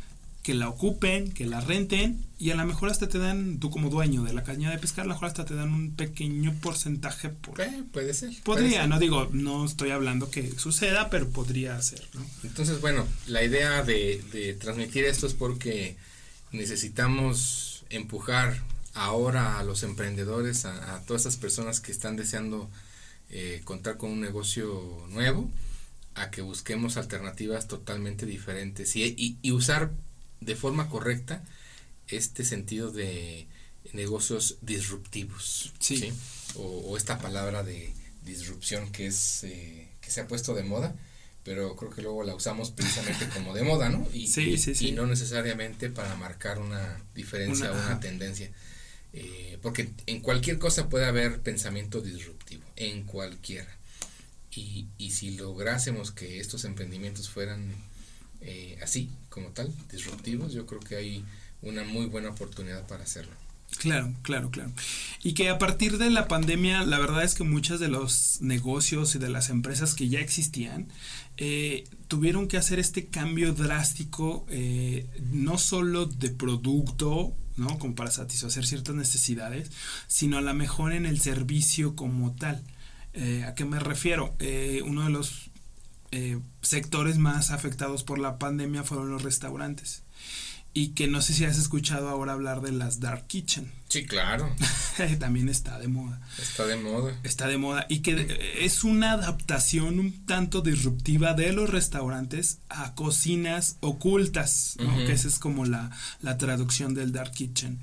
que 0.47 0.53
la 0.53 0.69
ocupen, 0.69 1.33
que 1.33 1.45
la 1.45 1.59
renten 1.59 2.25
y 2.39 2.51
a 2.51 2.55
lo 2.55 2.65
mejor 2.65 2.89
hasta 2.89 3.09
te 3.09 3.19
dan, 3.19 3.59
tú 3.59 3.69
como 3.69 3.89
dueño 3.89 4.23
de 4.23 4.31
la 4.31 4.45
caña 4.45 4.71
de 4.71 4.77
pescar, 4.77 5.03
a 5.03 5.07
lo 5.09 5.13
mejor 5.13 5.27
hasta 5.27 5.43
te 5.43 5.55
dan 5.55 5.73
un 5.73 5.93
pequeño 5.93 6.55
porcentaje 6.61 7.27
por... 7.27 7.59
Eh, 7.59 7.83
puede 7.91 8.13
ser. 8.13 8.31
Podría, 8.45 8.87
no 8.87 8.97
digo, 8.97 9.27
no 9.33 9.65
estoy 9.65 9.91
hablando 9.91 10.31
que 10.31 10.57
suceda, 10.57 11.09
pero 11.09 11.27
podría 11.27 11.81
ser, 11.81 12.07
¿no? 12.13 12.25
Entonces, 12.43 12.79
bueno, 12.79 13.05
la 13.25 13.43
idea 13.43 13.83
de, 13.83 14.23
de 14.31 14.53
transmitir 14.53 15.03
esto 15.03 15.27
es 15.27 15.33
porque 15.33 15.97
necesitamos 16.53 17.83
empujar 17.89 18.63
ahora 18.93 19.59
a 19.59 19.63
los 19.63 19.83
emprendedores, 19.83 20.63
a, 20.63 21.03
todas 21.05 21.23
esas 21.23 21.35
personas 21.35 21.81
que 21.81 21.91
están 21.91 22.15
deseando 22.15 22.69
eh, 23.31 23.59
contar 23.65 23.97
con 23.97 24.11
un 24.11 24.21
negocio 24.21 25.05
nuevo, 25.09 25.51
a 26.15 26.31
que 26.31 26.41
busquemos 26.41 26.95
alternativas 26.95 27.67
totalmente 27.67 28.25
diferentes 28.25 28.95
y, 28.95 29.37
y 29.41 29.51
usar 29.51 29.91
de 30.41 30.55
forma 30.55 30.89
correcta 30.89 31.43
este 32.07 32.45
sentido 32.45 32.91
de 32.91 33.47
negocios 33.93 34.57
disruptivos. 34.61 35.73
Sí. 35.79 36.11
O, 36.55 36.97
esta 36.97 37.19
palabra 37.19 37.63
de 37.63 37.93
disrupción 38.23 38.91
que 38.91 39.07
es 39.07 39.43
eh, 39.43 39.87
que 40.01 40.11
se 40.11 40.21
ha 40.21 40.27
puesto 40.27 40.53
de 40.53 40.63
moda, 40.63 40.95
pero 41.43 41.75
creo 41.75 41.91
que 41.91 42.01
luego 42.01 42.23
la 42.23 42.35
usamos 42.35 42.71
precisamente 42.71 43.27
como 43.33 43.53
de 43.53 43.63
moda, 43.63 43.89
¿no? 43.89 44.07
Y, 44.13 44.27
sí, 44.27 44.57
sí, 44.57 44.75
sí. 44.75 44.89
y 44.89 44.91
no 44.91 45.05
necesariamente 45.05 45.89
para 45.89 46.15
marcar 46.15 46.59
una 46.59 47.01
diferencia 47.15 47.71
o 47.71 47.75
una 47.75 47.99
tendencia. 47.99 48.51
Eh, 49.13 49.57
porque 49.61 49.89
en 50.05 50.19
cualquier 50.19 50.59
cosa 50.59 50.89
puede 50.89 51.05
haber 51.05 51.41
pensamiento 51.41 52.01
disruptivo, 52.01 52.63
en 52.75 53.03
cualquiera. 53.03 53.73
Y, 54.51 54.87
y 54.97 55.11
si 55.11 55.37
lográsemos 55.37 56.11
que 56.11 56.39
estos 56.39 56.65
emprendimientos 56.65 57.29
fueran 57.29 57.73
eh, 58.41 58.77
así 58.81 59.09
como 59.37 59.49
tal, 59.49 59.71
disruptivos, 59.91 60.51
yo 60.51 60.65
creo 60.65 60.79
que 60.79 60.95
hay 60.95 61.23
una 61.61 61.83
muy 61.83 62.07
buena 62.07 62.29
oportunidad 62.29 62.87
para 62.87 63.03
hacerlo. 63.03 63.33
Claro, 63.77 64.11
claro, 64.23 64.49
claro. 64.49 64.71
Y 65.21 65.33
que 65.33 65.49
a 65.49 65.59
partir 65.59 65.99
de 65.99 66.09
la 66.09 66.27
pandemia, 66.27 66.83
la 66.83 66.97
verdad 66.97 67.23
es 67.23 67.35
que 67.35 67.43
muchos 67.43 67.79
de 67.79 67.87
los 67.87 68.41
negocios 68.41 69.13
y 69.13 69.19
de 69.19 69.29
las 69.29 69.51
empresas 69.51 69.93
que 69.93 70.09
ya 70.09 70.21
existían 70.21 70.87
eh, 71.37 71.83
tuvieron 72.07 72.47
que 72.47 72.57
hacer 72.57 72.79
este 72.79 73.05
cambio 73.05 73.53
drástico, 73.53 74.47
eh, 74.49 75.05
no 75.31 75.59
solo 75.59 76.07
de 76.07 76.31
producto, 76.31 77.35
¿no? 77.57 77.77
Como 77.77 77.93
para 77.93 78.09
satisfacer 78.09 78.65
ciertas 78.65 78.95
necesidades, 78.95 79.69
sino 80.07 80.39
a 80.39 80.41
lo 80.41 80.53
mejor 80.55 80.93
en 80.93 81.05
el 81.05 81.19
servicio 81.19 81.95
como 81.95 82.33
tal. 82.33 82.63
¿A 83.45 83.55
qué 83.55 83.65
me 83.65 83.79
refiero? 83.79 84.35
uno 84.85 85.03
de 85.03 85.09
los 85.09 85.49
eh, 86.11 86.39
sectores 86.61 87.17
más 87.17 87.51
afectados 87.51 88.03
por 88.03 88.19
la 88.19 88.39
pandemia 88.39 88.83
fueron 88.83 89.09
los 89.09 89.23
restaurantes. 89.23 90.03
Y 90.73 90.89
que 90.89 91.07
no 91.07 91.21
sé 91.21 91.33
si 91.33 91.45
has 91.45 91.57
escuchado 91.57 92.09
ahora 92.09 92.33
hablar 92.33 92.61
de 92.61 92.71
las 92.71 92.99
dark 92.99 93.27
kitchen. 93.27 93.71
Sí, 93.89 94.05
claro. 94.05 94.53
También 95.19 95.47
está 95.47 95.79
de 95.79 95.87
moda. 95.87 96.19
Está 96.41 96.65
de 96.65 96.75
moda. 96.75 97.17
Está 97.23 97.47
de 97.47 97.57
moda. 97.57 97.85
Y 97.89 97.99
que 97.99 98.39
es 98.59 98.83
una 98.83 99.13
adaptación 99.13 99.99
un 99.99 100.25
tanto 100.25 100.61
disruptiva 100.61 101.33
de 101.33 101.53
los 101.53 101.69
restaurantes 101.69 102.59
a 102.69 102.95
cocinas 102.95 103.77
ocultas, 103.79 104.75
que 105.05 105.11
esa 105.11 105.27
es 105.27 105.39
como 105.39 105.65
la, 105.65 105.91
la 106.21 106.37
traducción 106.37 106.93
del 106.93 107.11
dark 107.11 107.31
kitchen. 107.31 107.79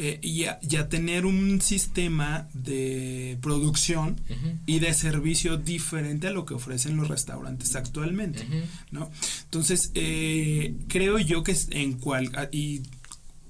Eh, 0.00 0.20
y, 0.22 0.44
a, 0.44 0.88
tener 0.88 1.26
un 1.26 1.60
sistema 1.60 2.48
de 2.54 3.36
producción 3.42 4.20
y 4.64 4.78
de 4.78 4.94
servicio 4.94 5.56
diferente 5.56 6.28
a 6.28 6.30
lo 6.30 6.46
que 6.46 6.54
ofrecen 6.54 6.96
los 6.96 7.08
restaurantes 7.08 7.74
actualmente, 7.74 8.46
¿no? 8.92 9.10
Entonces, 9.42 9.90
eh, 9.94 10.76
creo 10.86 11.18
yo 11.18 11.42
que 11.42 11.56
en 11.70 11.94
cual, 11.94 12.30
ah, 12.36 12.46
y 12.52 12.82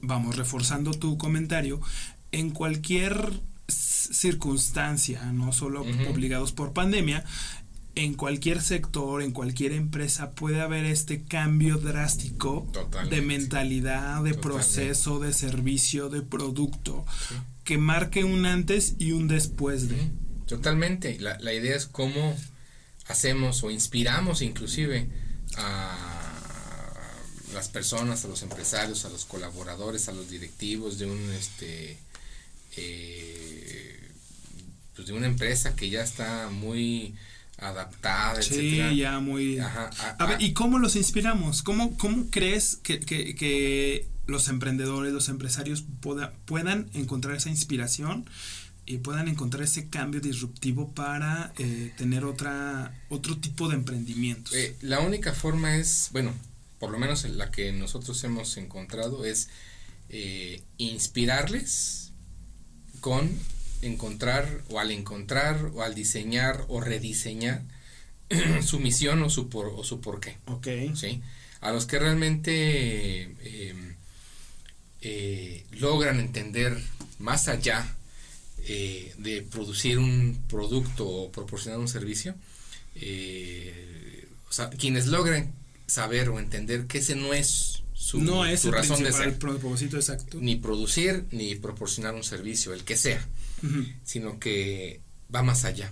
vamos, 0.01 0.37
reforzando 0.37 0.93
tu 0.93 1.19
comentario, 1.19 1.81
en 2.33 2.51
cualquier 2.51 3.41
circunstancia, 3.69 5.33
no 5.33 5.53
solo 5.53 5.83
obligados 6.09 6.53
por 6.53 6.73
pandemia, 6.73 7.25
en 7.95 8.15
cualquier 8.15 8.63
sector, 8.63 9.23
en 9.23 9.33
cualquier 9.33 9.73
empresa 9.73 10.31
puede 10.33 10.61
haber 10.61 10.85
este 10.85 11.25
cambio 11.25 11.79
drástico 11.79 12.67
de 13.11 13.23
mentalidad, 13.23 14.23
de 14.23 14.35
proceso, 14.35 15.19
de 15.19 15.33
servicio, 15.33 16.09
de 16.09 16.23
producto, 16.23 17.05
que 17.65 17.77
marque 17.77 18.25
un 18.25 18.47
antes 18.47 18.95
y 18.99 19.13
un 19.13 19.27
después 19.27 19.89
de. 19.89 20.13
Totalmente. 20.47 21.19
La, 21.19 21.39
la 21.41 21.53
idea 21.53 21.77
es 21.77 21.87
cómo 21.87 22.37
hacemos 23.09 23.65
o 23.65 23.71
inspiramos 23.71 24.43
inclusive 24.43 25.09
a 25.57 26.28
las 27.53 27.69
personas, 27.69 28.25
a 28.25 28.29
los 28.29 28.43
empresarios, 28.43 29.05
a 29.05 29.09
los 29.09 29.25
colaboradores, 29.25 30.09
a 30.09 30.13
los 30.13 30.31
directivos 30.31 30.99
de 30.99 31.07
un 31.07 31.33
este 31.33 31.99
eh, 32.77 33.99
pues 34.95 35.09
de 35.09 35.15
una 35.15 35.27
empresa 35.27 35.77
que 35.77 35.89
ya 35.89 36.03
está 36.03 36.49
muy 36.51 37.15
adaptada, 37.59 38.41
sí, 38.43 38.79
ya 38.97 39.19
muy... 39.21 39.59
a, 39.59 40.27
ver, 40.27 40.41
¿y 40.41 40.53
cómo 40.53 40.79
los 40.79 40.97
inspiramos? 40.97 41.63
¿Cómo, 41.63 41.97
cómo 41.97 42.27
crees 42.31 42.77
que, 42.83 43.01
que, 43.01 44.07
los 44.27 44.49
emprendedores, 44.49 45.13
los 45.13 45.29
empresarios 45.29 45.85
puedan 46.45 46.91
encontrar 46.93 47.37
esa 47.37 47.49
inspiración 47.49 48.29
y 48.87 48.99
puedan 48.99 49.27
encontrar 49.27 49.63
ese 49.63 49.89
cambio 49.89 50.21
disruptivo 50.21 50.93
para 50.93 51.53
eh, 51.59 51.93
tener 51.97 52.25
otra, 52.25 52.95
otro 53.09 53.39
tipo 53.39 53.69
de 53.69 53.77
emprendimientos? 53.77 54.55
Eh, 54.55 54.77
la 54.83 55.01
única 55.01 55.33
forma 55.33 55.77
es, 55.77 56.11
bueno, 56.13 56.33
por 56.79 56.91
lo 56.91 56.99
menos 56.99 57.25
la 57.25 57.51
que 57.51 57.73
nosotros 57.73 58.23
hemos 58.25 58.57
encontrado 58.57 59.25
es 59.25 59.49
eh, 60.09 60.63
inspirarles 60.79 62.13
con 63.01 63.31
encontrar 63.83 64.63
o 64.71 64.81
al 64.81 64.91
encontrar 64.91 65.71
o 65.75 65.83
al 65.83 65.95
diseñar 65.95 66.65
o 66.69 66.81
rediseñar 66.81 67.63
su 68.63 68.81
misión 68.81 69.23
o 69.23 69.31
su, 69.31 69.49
por, 69.49 69.67
o 69.67 69.85
su 69.85 70.01
porqué. 70.01 70.39
Ok. 70.47 70.69
¿sí? 70.95 71.23
A 71.61 71.73
los 71.73 71.87
que 71.87 71.99
realmente 71.99 73.23
em, 73.23 73.97
eh, 75.01 75.67
logran 75.73 76.21
entender 76.21 76.77
más 77.19 77.49
allá 77.49 77.87
eh, 78.65 79.15
de 79.19 79.43
producir 79.43 79.99
un 79.99 80.43
producto 80.49 81.09
o 81.09 81.33
proporcionar 81.33 81.81
un 81.81 81.89
servicio, 81.89 82.35
o 84.49 84.53
sea, 84.53 84.71
quienes 84.71 85.07
logran 85.07 85.53
saber 85.89 86.29
o 86.29 86.39
entender 86.39 86.87
que 86.87 86.99
ese 86.99 87.17
no 87.17 87.35
es 87.35 87.83
su, 87.95 88.21
no 88.21 88.47
es 88.47 88.61
su 88.61 88.71
razón 88.71 89.03
de 89.03 89.11
ser. 89.11 89.39
propósito 89.39 89.97
exacto. 89.97 90.39
Ni 90.41 90.55
producir 90.57 91.25
ni 91.33 91.57
proporcionar 91.57 92.15
un 92.15 92.23
servicio, 92.23 92.73
el 92.73 92.85
que 92.85 92.97
sea, 92.97 93.27
sino 94.05 94.39
que 94.39 95.01
va 95.35 95.43
más 95.43 95.65
allá. 95.65 95.91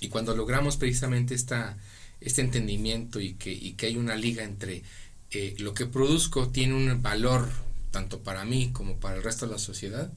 Y 0.00 0.08
cuando 0.08 0.36
logramos 0.36 0.76
precisamente 0.76 1.34
esta, 1.34 1.78
este 2.20 2.42
entendimiento 2.42 3.20
y 3.20 3.34
que, 3.34 3.52
y 3.52 3.72
que 3.72 3.86
hay 3.86 3.96
una 3.96 4.16
liga 4.16 4.44
entre 4.44 4.82
eh, 5.30 5.54
lo 5.58 5.72
que 5.72 5.86
produzco 5.86 6.50
tiene 6.50 6.74
un 6.74 7.00
valor 7.00 7.48
tanto 7.90 8.20
para 8.22 8.44
mí 8.44 8.70
como 8.72 8.98
para 8.98 9.16
el 9.16 9.22
resto 9.22 9.46
de 9.46 9.52
la 9.52 9.58
sociedad, 9.58 10.12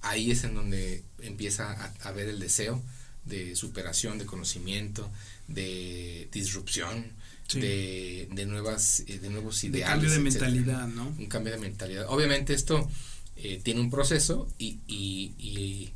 ahí 0.00 0.30
es 0.30 0.44
en 0.44 0.54
donde 0.54 1.04
empieza 1.20 1.70
a, 1.70 1.94
a 2.00 2.08
haber 2.08 2.28
el 2.28 2.40
deseo 2.40 2.82
de 3.24 3.56
superación, 3.56 4.18
de 4.18 4.26
conocimiento, 4.26 5.10
de 5.48 6.28
disrupción, 6.32 7.12
de, 7.54 8.28
de, 8.32 8.46
nuevas, 8.46 9.04
eh, 9.06 9.18
de 9.18 9.28
nuevos 9.28 9.62
ideales. 9.64 9.86
Un 9.86 9.92
cambio 9.92 10.10
de 10.10 10.18
mentalidad, 10.18 10.88
¿no? 10.88 11.14
Un 11.18 11.26
cambio 11.26 11.52
de 11.52 11.58
mentalidad. 11.58 12.06
Obviamente 12.08 12.54
esto 12.54 12.88
eh, 13.36 13.60
tiene 13.62 13.80
un 13.80 13.90
proceso 13.90 14.48
y, 14.58 14.78
y, 14.86 15.34
y, 15.38 15.92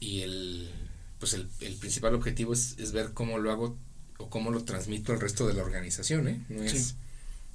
y 0.00 0.20
el, 0.20 0.70
pues 1.18 1.34
el, 1.34 1.48
el, 1.60 1.74
principal 1.74 2.14
objetivo 2.14 2.52
es, 2.52 2.76
es, 2.78 2.92
ver 2.92 3.12
cómo 3.12 3.38
lo 3.38 3.50
hago 3.50 3.76
o 4.18 4.30
cómo 4.30 4.50
lo 4.50 4.64
transmito 4.64 5.12
al 5.12 5.20
resto 5.20 5.46
de 5.46 5.54
la 5.54 5.62
organización, 5.62 6.28
¿eh? 6.28 6.40
No 6.48 6.62
es, 6.62 6.94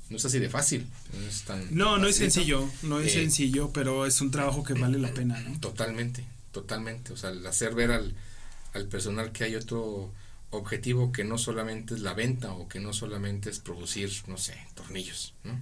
no 0.09 0.17
es 0.17 0.25
así 0.25 0.39
de 0.39 0.49
fácil. 0.49 0.85
No, 1.13 1.27
es 1.27 1.41
tan 1.43 1.75
no, 1.75 1.97
no 1.97 2.07
es 2.07 2.17
sencillo, 2.17 2.69
no 2.83 2.99
es 2.99 3.15
eh, 3.15 3.21
sencillo, 3.21 3.71
pero 3.71 4.05
es 4.05 4.19
un 4.21 4.31
trabajo 4.31 4.63
que 4.63 4.73
vale 4.73 4.97
la 4.99 5.13
pena, 5.13 5.39
¿no? 5.41 5.59
Totalmente, 5.59 6.25
totalmente. 6.51 7.13
O 7.13 7.17
sea, 7.17 7.29
el 7.29 7.45
hacer 7.45 7.75
ver 7.75 7.91
al, 7.91 8.15
al 8.77 8.87
personal 8.87 9.31
que 9.31 9.43
hay 9.43 9.55
otro 9.55 10.13
objetivo 10.49 11.11
que 11.11 11.23
no 11.23 11.37
solamente 11.37 11.93
es 11.93 11.99
la 11.99 12.13
venta 12.13 12.53
o 12.53 12.67
que 12.67 12.79
no 12.79 12.93
solamente 12.93 13.49
es 13.49 13.59
producir, 13.59 14.09
no 14.27 14.37
sé, 14.37 14.55
tornillos, 14.73 15.33
¿no? 15.43 15.61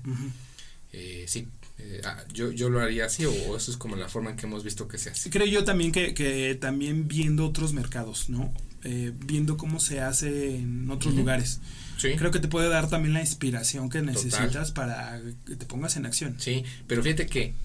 Eh, 0.94 1.26
sí, 1.28 1.48
eh, 1.80 2.02
ah, 2.06 2.24
yo, 2.32 2.52
yo 2.52 2.70
lo 2.70 2.80
haría 2.80 3.06
así 3.06 3.26
o, 3.26 3.58
eso 3.58 3.72
es 3.72 3.78
como 3.78 3.96
la 3.96 4.08
forma 4.08 4.30
en 4.30 4.38
que 4.38 4.46
hemos 4.46 4.64
visto 4.64 4.88
que 4.88 4.98
se 4.98 5.10
hace. 5.10 5.30
Creo 5.30 5.48
yo 5.48 5.64
también 5.64 5.92
que, 5.92 6.14
que 6.14 6.56
también 6.56 7.08
viendo 7.08 7.46
otros 7.46 7.74
mercados, 7.74 8.30
¿no? 8.30 8.54
eh, 8.86 9.12
viendo 9.26 9.58
cómo 9.58 9.80
se 9.80 10.00
hace 10.00 10.58
en 10.58 10.90
otros 10.92 11.16
lugares. 11.16 11.60
Sí. 11.98 12.14
Creo 12.18 12.30
que 12.30 12.40
te 12.40 12.48
puede 12.48 12.70
dar 12.70 12.88
también 12.88 13.14
la 13.14 13.22
inspiración 13.22 13.90
que 13.90 14.02
necesitas 14.02 14.72
para 14.72 15.20
que 15.46 15.56
te 15.56 15.66
pongas 15.66 15.98
en 15.98 16.06
acción. 16.06 16.36
Sí, 16.40 16.64
pero 16.88 17.02
fíjate 17.02 17.26
que 17.26 17.56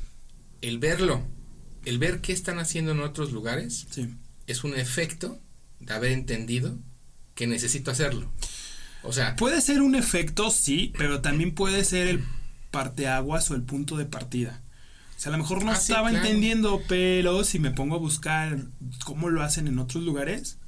el 0.62 0.78
verlo, 0.78 1.22
el 1.84 1.98
ver 1.98 2.22
qué 2.22 2.32
están 2.32 2.58
haciendo 2.58 2.92
en 2.92 3.00
otros 3.00 3.32
lugares, 3.32 3.86
Sí. 3.90 4.08
Es 4.50 4.64
un 4.64 4.74
efecto 4.78 5.38
de 5.80 5.92
haber 5.94 6.12
entendido 6.12 6.76
que 7.34 7.46
necesito 7.46 7.90
hacerlo. 7.90 8.30
O 9.02 9.12
sea, 9.12 9.34
Puede 9.36 9.60
ser 9.62 9.80
un 9.82 9.94
efecto, 9.94 10.50
sí, 10.50 10.92
pero 10.98 11.20
también 11.22 11.54
puede 11.54 11.84
ser 11.84 12.06
el 12.08 12.24
parteaguas 12.70 13.50
o 13.50 13.54
el 13.54 13.62
punto 13.62 13.96
de 13.96 14.04
partida. 14.04 14.60
O 15.16 15.20
sea, 15.20 15.30
a 15.30 15.32
lo 15.36 15.38
mejor 15.42 15.64
no 15.64 15.72
Ah, 15.72 15.76
sí, 15.76 15.92
estaba 15.92 16.10
claro. 16.10 16.24
entendiendo, 16.26 16.82
pero 16.88 17.44
si 17.44 17.58
me 17.58 17.70
pongo 17.70 17.96
a 17.96 17.98
buscar 17.98 18.58
cómo 19.04 19.28
lo 19.30 19.42
hacen 19.42 19.66
en 19.68 19.78
otros 19.78 20.02
lugares, 20.04 20.58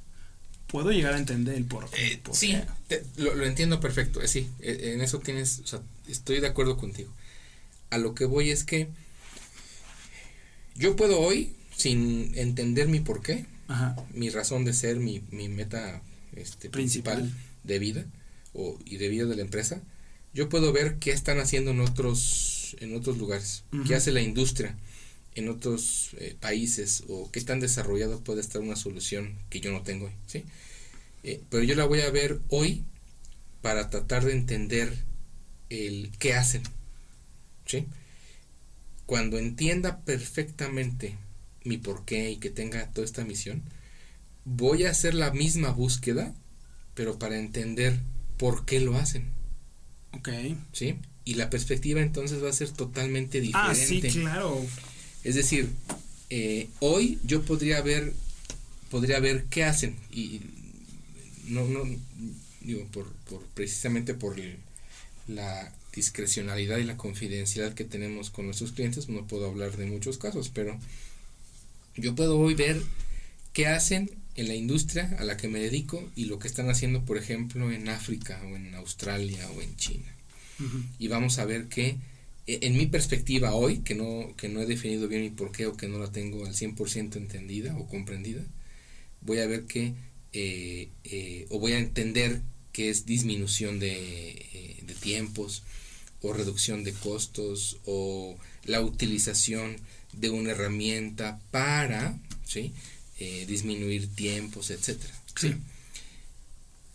puedo 0.67 0.91
llegar 0.91 1.13
a 1.13 1.17
entender 1.17 1.55
el 1.55 1.65
por, 1.65 1.87
eh, 1.95 2.19
por 2.23 2.35
sí, 2.35 2.57
te- 2.87 3.03
lo, 3.17 3.35
lo 3.35 3.45
entiendo 3.45 3.79
perfecto. 3.79 4.21
eh, 4.21 4.27
sí, 4.27 4.49
eh, 4.59 4.93
en 4.95 5.01
eso 5.01 5.19
tienes, 5.19 5.59
o 5.63 5.67
sea, 5.67 5.81
estoy 6.07 6.39
de 6.39 6.47
acuerdo 6.47 6.77
contigo. 6.77 7.11
A 7.91 7.99
lo 7.99 8.15
que 8.15 8.25
voy 8.25 8.49
es 8.49 8.63
que 8.63 8.89
yo 10.75 10.95
puedo 10.95 11.19
hoy, 11.19 11.55
sin 11.75 12.31
entender 12.37 12.87
mi 12.87 12.99
por 12.99 13.21
qué, 13.21 13.45
Ajá. 13.73 13.95
mi 14.13 14.29
razón 14.29 14.65
de 14.65 14.73
ser, 14.73 14.97
mi, 14.97 15.21
mi 15.31 15.49
meta 15.49 16.01
este, 16.35 16.69
principal, 16.69 17.17
Principal. 17.19 17.41
de 17.63 17.79
vida 17.79 18.05
o, 18.53 18.77
y 18.85 18.97
de 18.97 19.09
vida 19.09 19.25
de 19.25 19.35
la 19.35 19.41
empresa, 19.41 19.81
yo 20.33 20.49
puedo 20.49 20.71
ver 20.71 20.97
qué 20.99 21.11
están 21.11 21.39
haciendo 21.39 21.71
en 21.71 21.79
otros, 21.79 22.75
en 22.79 22.95
otros 22.95 23.17
lugares, 23.17 23.63
Ujú. 23.73 23.83
qué 23.85 23.95
hace 23.95 24.11
la 24.11 24.21
industria 24.21 24.75
en 25.35 25.49
otros 25.49 26.11
eh, 26.19 26.35
países 26.39 27.03
o 27.07 27.31
qué 27.31 27.41
tan 27.41 27.59
desarrollado 27.59 28.19
puede 28.21 28.41
estar 28.41 28.61
una 28.61 28.75
solución 28.75 29.37
que 29.49 29.59
yo 29.59 29.71
no 29.71 29.81
tengo 29.81 30.05
hoy, 30.05 30.11
¿sí? 30.27 30.43
Eh, 31.23 31.41
pero 31.49 31.63
yo 31.63 31.75
la 31.75 31.85
voy 31.85 32.01
a 32.01 32.11
ver 32.11 32.39
hoy 32.49 32.83
para 33.63 33.89
tratar 33.89 34.25
de 34.25 34.33
entender 34.33 34.93
el 35.69 36.11
qué 36.19 36.35
hacen, 36.35 36.61
¿sí? 37.65 37.87
Cuando 39.07 39.37
entienda 39.39 40.01
perfectamente 40.01 41.17
mi 41.63 41.77
porqué 41.77 42.31
y 42.31 42.37
que 42.37 42.49
tenga 42.49 42.87
toda 42.91 43.05
esta 43.05 43.23
misión, 43.25 43.61
voy 44.45 44.85
a 44.85 44.91
hacer 44.91 45.13
la 45.13 45.31
misma 45.31 45.71
búsqueda, 45.71 46.33
pero 46.95 47.17
para 47.19 47.39
entender 47.39 47.99
por 48.37 48.65
qué 48.65 48.79
lo 48.79 48.95
hacen, 48.97 49.29
Ok. 50.11 50.29
¿sí? 50.73 50.95
Y 51.25 51.35
la 51.35 51.49
perspectiva 51.49 52.01
entonces 52.01 52.43
va 52.43 52.49
a 52.49 52.53
ser 52.53 52.69
totalmente 52.71 53.39
diferente. 53.41 54.07
Ah, 54.09 54.11
sí, 54.11 54.19
claro. 54.19 54.65
Es 55.23 55.35
decir, 55.35 55.69
eh, 56.29 56.67
hoy 56.79 57.19
yo 57.25 57.43
podría 57.43 57.81
ver, 57.81 58.13
podría 58.91 59.19
ver 59.19 59.45
qué 59.45 59.63
hacen 59.63 59.95
y 60.11 60.41
no, 61.47 61.65
no, 61.67 61.83
digo, 62.61 62.85
por, 62.91 63.11
por 63.29 63.41
precisamente 63.53 64.13
por 64.13 64.39
el- 64.39 64.57
la 65.27 65.71
discrecionalidad 65.95 66.77
y 66.79 66.83
la 66.83 66.97
confidencialidad 66.97 67.73
que 67.75 67.83
tenemos 67.85 68.29
con 68.29 68.45
nuestros 68.45 68.71
clientes, 68.73 69.07
no 69.09 69.25
puedo 69.27 69.47
hablar 69.49 69.77
de 69.77 69.85
muchos 69.85 70.17
casos, 70.17 70.49
pero 70.49 70.77
yo 71.95 72.15
puedo 72.15 72.39
hoy 72.39 72.53
ver 72.53 72.81
qué 73.53 73.67
hacen 73.67 74.09
en 74.35 74.47
la 74.47 74.55
industria 74.55 75.15
a 75.19 75.23
la 75.23 75.37
que 75.37 75.47
me 75.47 75.59
dedico 75.59 76.09
y 76.15 76.25
lo 76.25 76.39
que 76.39 76.47
están 76.47 76.69
haciendo, 76.69 77.05
por 77.05 77.17
ejemplo, 77.17 77.71
en 77.71 77.89
África 77.89 78.41
o 78.43 78.55
en 78.55 78.73
Australia 78.75 79.49
o 79.51 79.61
en 79.61 79.75
China. 79.75 80.09
Y 80.97 81.09
vamos 81.09 81.39
a 81.39 81.45
ver 81.45 81.67
que 81.67 81.97
en 82.47 82.77
mi 82.77 82.85
perspectiva 82.85 83.53
hoy, 83.53 83.79
que 83.79 83.95
no, 83.95 84.33
que 84.37 84.49
no 84.49 84.61
he 84.61 84.65
definido 84.65 85.07
bien 85.07 85.21
mi 85.21 85.29
por 85.29 85.51
qué 85.51 85.65
o 85.67 85.75
que 85.75 85.87
no 85.87 85.99
la 85.99 86.11
tengo 86.11 86.45
al 86.45 86.53
100% 86.53 87.15
entendida 87.15 87.75
o 87.77 87.87
comprendida, 87.87 88.41
voy 89.21 89.39
a 89.39 89.47
ver 89.47 89.65
que, 89.65 89.93
eh, 90.33 90.89
eh, 91.03 91.45
o 91.49 91.59
voy 91.59 91.73
a 91.73 91.79
entender 91.79 92.41
que 92.71 92.89
es 92.89 93.05
disminución 93.05 93.79
de, 93.79 94.31
eh, 94.31 94.79
de 94.85 94.93
tiempos 94.95 95.63
o 96.23 96.33
reducción 96.33 96.83
de 96.83 96.93
costos 96.93 97.77
o 97.85 98.35
la 98.65 98.81
utilización 98.81 99.77
de 100.13 100.31
una 100.31 100.51
herramienta 100.51 101.39
para 101.51 102.17
¿sí? 102.45 102.73
Eh, 103.19 103.45
disminuir 103.47 104.07
tiempos, 104.15 104.71
etcétera. 104.71 105.13
Sí. 105.35 105.55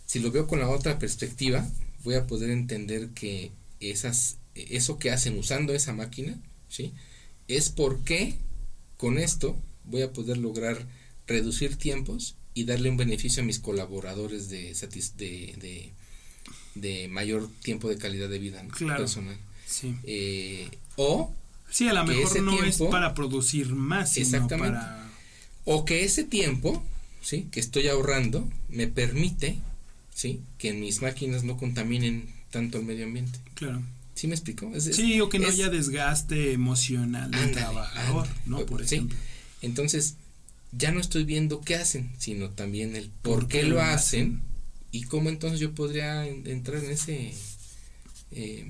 Si 0.06 0.18
lo 0.18 0.30
veo 0.30 0.46
con 0.46 0.58
la 0.58 0.68
otra 0.68 0.98
perspectiva, 0.98 1.68
voy 2.02 2.14
a 2.14 2.26
poder 2.26 2.50
entender 2.50 3.10
que 3.10 3.50
esas, 3.80 4.38
eso 4.54 4.98
que 4.98 5.10
hacen 5.10 5.38
usando 5.38 5.74
esa 5.74 5.92
máquina, 5.92 6.38
¿sí? 6.68 6.92
Es 7.46 7.70
porque 7.70 8.34
con 8.96 9.18
esto 9.18 9.56
voy 9.84 10.02
a 10.02 10.12
poder 10.12 10.38
lograr 10.38 10.86
reducir 11.26 11.76
tiempos 11.76 12.36
y 12.54 12.64
darle 12.64 12.90
un 12.90 12.96
beneficio 12.96 13.42
a 13.42 13.46
mis 13.46 13.58
colaboradores 13.58 14.48
de, 14.48 14.74
de, 15.16 15.54
de, 15.60 15.92
de 16.80 17.08
mayor 17.08 17.48
tiempo 17.62 17.88
de 17.88 17.98
calidad 17.98 18.28
de 18.28 18.38
vida 18.38 18.62
¿no? 18.62 18.70
Claro. 18.70 19.00
personal. 19.00 19.36
Sí. 19.66 19.94
Eh, 20.04 20.68
o, 20.96 21.32
Sí, 21.70 21.86
a 21.86 21.92
lo 21.92 22.04
mejor 22.06 22.24
ese 22.24 22.40
no 22.40 22.62
es 22.64 22.78
para 22.90 23.12
producir 23.14 23.68
más, 23.74 24.12
sino 24.14 24.24
Exactamente. 24.26 24.78
para... 24.78 25.10
o 25.66 25.84
que 25.84 26.04
ese 26.04 26.24
tiempo 26.24 26.82
¿sí? 27.20 27.46
que 27.52 27.60
estoy 27.60 27.88
ahorrando 27.88 28.48
me 28.70 28.86
permite 28.86 29.58
¿sí? 30.14 30.40
que 30.56 30.72
mis 30.72 31.02
máquinas 31.02 31.44
no 31.44 31.58
contaminen 31.58 32.26
tanto 32.50 32.78
el 32.78 32.84
medio 32.86 33.04
ambiente. 33.04 33.38
Claro. 33.54 33.82
¿Sí 34.14 34.26
me 34.28 34.34
explico? 34.34 34.70
Es- 34.74 34.84
Sí, 34.96 35.20
o 35.20 35.28
que 35.28 35.38
no 35.38 35.46
es- 35.48 35.54
haya 35.54 35.68
desgaste 35.68 36.52
emocional 36.52 37.30
del 37.30 37.52
trabajador, 37.52 38.26
ándale. 38.26 38.40
¿no? 38.46 38.64
Por 38.66 38.86
Sí. 38.86 38.94
ejemplo. 38.96 39.18
Entonces, 39.60 40.14
ya 40.72 40.90
no 40.90 41.00
estoy 41.00 41.24
viendo 41.24 41.60
qué 41.60 41.76
hacen, 41.76 42.10
sino 42.18 42.48
también 42.50 42.96
el 42.96 43.10
por, 43.10 43.40
¿Por 43.40 43.48
qué, 43.48 43.60
qué 43.60 43.66
lo 43.66 43.74
lo 43.76 43.82
hacen 43.82 44.40
y 44.92 45.02
cómo 45.04 45.28
entonces 45.28 45.60
yo 45.60 45.74
podría 45.74 46.26
en- 46.26 46.46
entrar 46.46 46.82
en 46.84 46.90
ese 46.90 47.34
eh, 48.32 48.66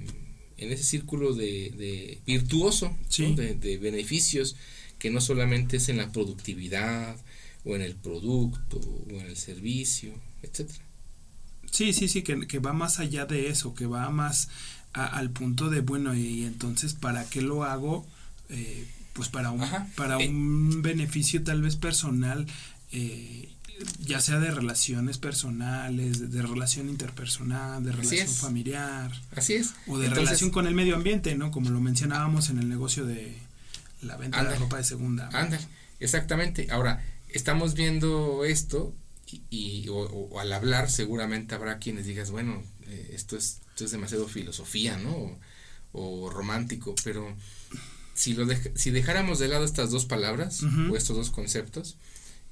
en 0.57 0.73
ese 0.73 0.83
círculo 0.85 1.35
de, 1.35 1.71
de 1.77 2.19
virtuoso 2.27 2.97
Sí. 3.09 3.29
¿no? 3.29 3.37
de, 3.37 3.55
de 3.55 3.79
beneficios 3.79 4.57
que 4.99 5.11
no 5.11 5.21
solamente 5.21 5.77
es 5.77 5.89
en 5.89 5.99
la 5.99 6.11
productividad 6.11 7.17
o 7.65 7.77
en 7.77 7.83
el 7.83 7.95
producto 7.95 8.79
o 8.79 9.11
en 9.11 9.27
el 9.27 9.37
servicio, 9.37 10.13
etcétera. 10.43 10.81
Sí, 11.71 11.93
sí, 11.93 12.09
sí, 12.09 12.23
que, 12.23 12.47
que 12.49 12.59
va 12.59 12.73
más 12.73 12.99
allá 12.99 13.27
de 13.27 13.49
eso, 13.51 13.75
que 13.75 13.87
va 13.87 14.09
más 14.11 14.49
a- 14.95 15.07
al 15.19 15.31
punto 15.31 15.69
de, 15.71 15.81
bueno, 15.83 16.15
y 16.17 16.45
entonces, 16.45 16.95
¿para 16.95 17.29
qué 17.29 17.41
lo 17.43 17.63
hago? 17.65 18.07
Eh, 18.49 18.87
pues 19.13 19.29
para 19.29 19.51
un, 19.53 19.63
Ajá. 19.63 19.89
para 19.97 20.19
Eh. 20.21 20.29
un 20.29 20.83
beneficio 20.83 21.43
tal 21.45 21.63
vez 21.63 21.77
personal, 21.77 22.47
eh, 22.91 23.49
ya 24.01 24.21
sea 24.21 24.39
de 24.41 24.51
relaciones 24.51 25.19
personales, 25.19 26.19
de, 26.21 26.27
de 26.29 26.43
relación 26.43 26.89
interpersonal, 26.89 27.85
de 27.85 27.93
relación 27.93 28.29
familiar, 28.29 29.13
Así 29.37 29.55
es. 29.55 29.69
o 29.87 29.99
de 29.99 30.07
Entonces, 30.07 30.25
relación 30.27 30.51
con 30.51 30.67
el 30.67 30.75
medio 30.75 30.97
ambiente, 30.97 31.35
¿no? 31.37 31.51
Como 31.51 31.71
lo 31.71 31.81
mencionábamos 31.81 32.51
en 32.51 32.59
el 32.59 32.69
negocio 32.69 33.05
de 33.07 33.37
la 34.03 34.17
venta 34.17 34.43
de 34.45 34.57
ropa 34.57 34.77
de 34.79 34.85
segunda. 34.85 35.29
Ándale, 35.33 35.65
exactamente. 36.01 36.69
Ahora, 36.71 37.05
estamos 37.29 37.75
viendo 37.75 38.45
esto 38.45 38.95
y, 39.27 39.43
y- 39.51 39.89
o, 39.89 39.97
o 39.99 40.41
al 40.41 40.53
hablar 40.53 40.91
seguramente 40.91 41.55
habrá 41.55 41.79
quienes 41.79 42.07
digas, 42.07 42.31
bueno, 42.31 42.63
eh, 42.87 43.11
esto, 43.15 43.37
es, 43.37 43.61
esto 43.71 43.85
es 43.85 43.91
demasiado 43.91 44.27
filosofía, 44.29 44.97
¿no? 44.97 45.11
O, 45.15 45.39
o 45.93 46.31
romántico, 46.31 46.95
pero 47.05 47.35
si, 48.15 48.35
lo 48.35 48.47
dej- 48.47 48.73
si 48.75 48.91
dejáramos 48.91 49.39
de 49.39 49.49
lado 49.49 49.65
estas 49.65 49.91
dos 49.91 50.05
palabras 50.05 50.63
o 50.91 50.97
estos 50.97 51.17
dos 51.17 51.31
conceptos 51.31 51.97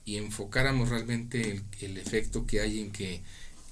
y 0.06 0.16
enfocáramos 0.16 0.88
realmente 0.88 1.50
el, 1.50 1.62
el 1.82 1.98
efecto 1.98 2.46
que 2.46 2.60
hay 2.62 2.80
en 2.80 2.92
que 2.92 3.20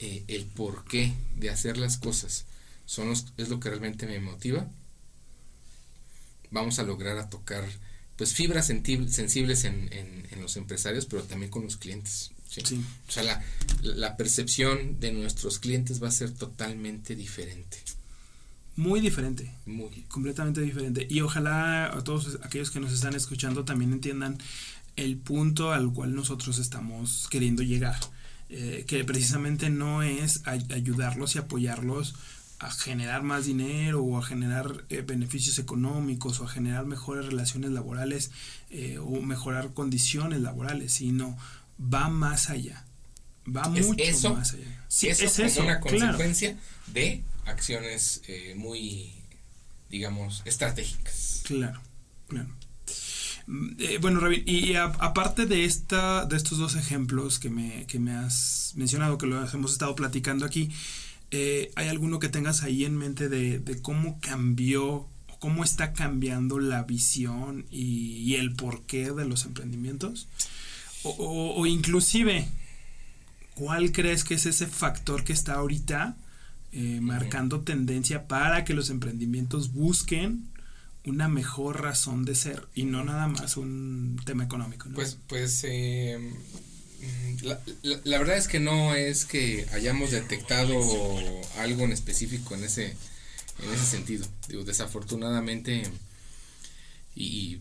eh, 0.00 0.24
el 0.28 0.44
porqué 0.44 1.14
de 1.36 1.48
hacer 1.48 1.78
las 1.78 1.96
cosas 1.96 2.44
son 2.84 3.08
los- 3.08 3.32
es 3.38 3.48
lo 3.48 3.58
que 3.60 3.70
realmente 3.70 4.06
me 4.06 4.20
motiva, 4.20 4.68
vamos 6.50 6.78
a 6.78 6.82
lograr 6.82 7.18
a 7.18 7.30
tocar 7.30 7.64
pues 8.16 8.32
fibras 8.34 8.66
sensibles 8.66 9.64
en, 9.64 9.92
en, 9.92 10.28
en 10.30 10.40
los 10.40 10.56
empresarios, 10.56 11.06
pero 11.06 11.22
también 11.24 11.50
con 11.50 11.64
los 11.64 11.76
clientes. 11.76 12.30
¿sí? 12.48 12.60
Sí. 12.64 12.84
O 13.08 13.10
sea, 13.10 13.24
la, 13.24 13.42
la 13.82 14.16
percepción 14.16 15.00
de 15.00 15.10
nuestros 15.12 15.58
clientes 15.58 16.00
va 16.00 16.08
a 16.08 16.12
ser 16.12 16.30
totalmente 16.30 17.16
diferente. 17.16 17.78
Muy 18.76 19.00
diferente. 19.00 19.52
Muy. 19.66 20.02
completamente 20.08 20.60
diferente. 20.60 21.06
Y 21.10 21.22
ojalá 21.22 21.86
a 21.86 22.04
todos 22.04 22.38
aquellos 22.44 22.70
que 22.70 22.78
nos 22.78 22.92
están 22.92 23.14
escuchando 23.16 23.64
también 23.64 23.92
entiendan 23.92 24.38
el 24.96 25.16
punto 25.16 25.72
al 25.72 25.92
cual 25.92 26.14
nosotros 26.14 26.58
estamos 26.58 27.28
queriendo 27.30 27.62
llegar. 27.62 27.98
Eh, 28.50 28.84
que 28.86 29.04
precisamente 29.04 29.70
no 29.70 30.02
es 30.02 30.42
ay- 30.44 30.66
ayudarlos 30.72 31.34
y 31.34 31.38
apoyarlos 31.38 32.14
a 32.60 32.70
generar 32.70 33.22
más 33.22 33.46
dinero 33.46 34.02
o 34.02 34.16
a 34.18 34.22
generar 34.22 34.84
eh, 34.90 35.00
beneficios 35.00 35.58
económicos 35.58 36.38
o 36.40 36.44
a 36.44 36.48
generar 36.48 36.84
mejores 36.86 37.26
relaciones 37.26 37.70
laborales 37.72 38.30
eh, 38.70 38.98
o 38.98 39.20
mejorar 39.22 39.72
condiciones 39.74 40.40
laborales, 40.40 40.92
sino 40.92 41.36
va 41.80 42.08
más 42.08 42.50
allá. 42.50 42.84
Va 43.46 43.62
Es 43.76 43.86
mucho 43.86 44.04
eso, 44.04 44.34
más 44.34 44.52
allá. 44.54 44.84
Sí, 44.88 45.08
eso 45.08 45.24
es 45.24 45.32
como 45.34 45.46
eso, 45.48 45.62
una 45.62 45.80
claro. 45.80 45.98
consecuencia 45.98 46.56
de 46.86 47.22
acciones 47.46 48.22
eh, 48.28 48.54
muy, 48.56 49.12
digamos, 49.90 50.42
estratégicas. 50.44 51.42
Claro, 51.44 51.80
claro. 52.28 52.48
Eh, 53.78 53.98
bueno, 54.00 54.20
Rabin, 54.20 54.42
y 54.46 54.74
aparte 54.74 55.46
de 55.46 55.64
esta, 55.64 56.24
de 56.26 56.36
estos 56.36 56.58
dos 56.58 56.76
ejemplos 56.76 57.38
que 57.38 57.50
me, 57.50 57.86
que 57.86 57.98
me 57.98 58.12
has 58.12 58.72
mencionado, 58.76 59.18
que 59.18 59.26
hemos 59.26 59.72
estado 59.72 59.94
platicando 59.94 60.46
aquí, 60.46 60.70
eh, 61.30 61.70
¿hay 61.76 61.88
alguno 61.88 62.18
que 62.18 62.28
tengas 62.28 62.62
ahí 62.62 62.84
en 62.84 62.96
mente 62.96 63.28
de, 63.28 63.58
de 63.58 63.82
cómo 63.82 64.18
cambió 64.20 65.08
cómo 65.44 65.62
está 65.62 65.92
cambiando 65.92 66.58
la 66.58 66.84
visión 66.84 67.66
y, 67.70 68.34
el 68.36 68.54
porqué 68.54 69.12
de 69.12 69.26
los 69.26 69.44
emprendimientos? 69.44 70.26
O, 71.02 71.66
inclusive, 71.66 72.48
¿cuál 73.54 73.92
crees 73.92 74.24
que 74.24 74.36
es 74.36 74.46
ese 74.46 74.66
factor 74.66 75.22
que 75.22 75.34
está 75.34 75.56
ahorita 75.56 76.16
eh, 76.72 76.98
marcando 77.02 77.60
tendencia 77.60 78.26
para 78.26 78.64
que 78.64 78.72
los 78.72 78.88
emprendimientos 78.88 79.74
busquen 79.74 80.48
una 81.06 81.28
mejor 81.28 81.82
razón 81.82 82.24
de 82.24 82.34
ser 82.34 82.66
y 82.74 82.84
no 82.84 83.04
nada 83.04 83.28
más 83.28 83.56
un 83.56 84.20
tema 84.24 84.44
económico? 84.44 84.88
Pues, 84.94 85.18
pues 85.26 85.64
eh, 85.64 86.18
la, 87.42 87.60
la, 88.04 88.18
verdad 88.18 88.36
es 88.36 88.48
que 88.48 88.60
no 88.60 88.94
es 88.94 89.24
que 89.24 89.66
hayamos 89.72 90.10
detectado 90.10 90.74
algo 91.58 91.84
en 91.84 91.92
específico 91.92 92.54
en 92.54 92.64
ese 92.64 92.96
en 93.62 93.72
ese 93.72 93.84
sentido. 93.84 94.26
Digo, 94.48 94.64
desafortunadamente, 94.64 95.82
y, 97.14 97.56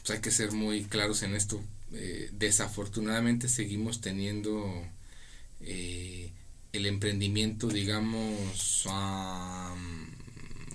pues 0.00 0.10
hay 0.10 0.20
que 0.20 0.30
ser 0.30 0.52
muy 0.52 0.84
claros 0.84 1.22
en 1.22 1.34
esto, 1.34 1.62
eh, 1.92 2.30
desafortunadamente 2.32 3.48
seguimos 3.48 4.00
teniendo 4.00 4.84
eh, 5.60 6.30
el 6.72 6.86
emprendimiento, 6.86 7.68
digamos, 7.68 8.86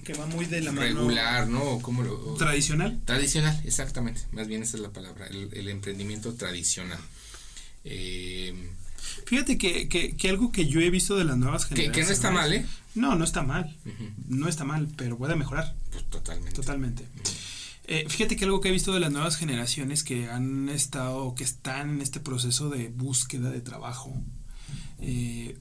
que 0.08 0.14
va 0.14 0.26
muy 0.26 0.46
de 0.46 0.62
la 0.62 0.72
regular, 0.72 1.50
¿no? 1.50 1.82
tradicional. 2.38 3.02
Tradicional, 3.04 3.62
exactamente. 3.66 4.22
Más 4.32 4.48
bien 4.48 4.64
esa 4.64 4.78
es 4.78 4.84
la 4.84 4.94
palabra, 4.94 5.28
el, 5.28 5.68
emprendimiento 5.68 6.34
tradicional. 6.34 7.00
Eh, 7.84 8.72
Fíjate 9.26 9.58
que, 9.58 9.90
que, 9.90 10.30
algo 10.30 10.54
que 10.54 10.68
yo 10.68 10.80
he 10.80 10.90
visto 10.90 11.18
de 11.18 11.26
las 11.26 11.36
nuevas 11.36 11.66
generaciones. 11.66 11.98
Que, 11.98 12.06
no 12.06 12.14
está 12.14 12.32
mal, 12.32 12.54
¿eh? 12.54 12.66
No, 12.96 13.16
no 13.16 13.26
está 13.26 13.44
mal. 13.44 13.76
No 14.30 14.48
está 14.48 14.64
mal, 14.64 14.88
pero 14.96 15.18
puede 15.18 15.36
mejorar. 15.36 15.76
Pues 15.92 16.06
totalmente. 16.06 16.54
Totalmente. 16.54 17.06
Eh, 17.84 18.06
fíjate 18.08 18.38
que 18.38 18.46
algo 18.46 18.62
que 18.62 18.70
he 18.70 18.72
visto 18.72 18.94
de 18.94 19.02
las 19.02 19.12
nuevas 19.12 19.36
generaciones 19.36 20.06
que 20.06 20.30
han 20.30 20.70
estado, 20.70 21.36
que 21.36 21.44
están 21.44 21.96
en 21.96 22.02
este 22.02 22.22
proceso 22.22 22.70
de 22.70 22.88
búsqueda 22.88 23.50
de 23.50 23.60
trabajo, 23.60 24.16
eh, 25.02 25.58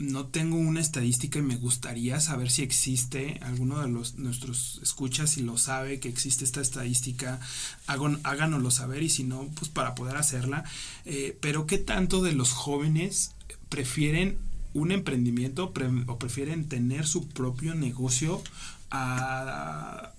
no 0.00 0.26
tengo 0.26 0.56
una 0.56 0.80
estadística 0.80 1.38
y 1.38 1.42
me 1.42 1.56
gustaría 1.56 2.18
saber 2.20 2.50
si 2.50 2.62
existe 2.62 3.38
alguno 3.42 3.80
de 3.80 3.88
los 3.88 4.16
nuestros 4.16 4.80
escuchas 4.82 5.30
si 5.30 5.42
lo 5.42 5.58
sabe 5.58 6.00
que 6.00 6.08
existe 6.08 6.44
esta 6.44 6.62
estadística 6.62 7.38
háganoslo 7.86 8.70
saber 8.70 9.02
y 9.02 9.10
si 9.10 9.24
no 9.24 9.48
pues 9.54 9.70
para 9.70 9.94
poder 9.94 10.16
hacerla 10.16 10.64
eh, 11.04 11.36
pero 11.40 11.66
qué 11.66 11.76
tanto 11.76 12.22
de 12.22 12.32
los 12.32 12.52
jóvenes 12.52 13.32
prefieren 13.68 14.38
un 14.72 14.90
emprendimiento 14.90 15.72
o 16.06 16.18
prefieren 16.18 16.68
tener 16.68 17.06
su 17.06 17.28
propio 17.28 17.74
negocio 17.74 18.42
a, 18.90 20.12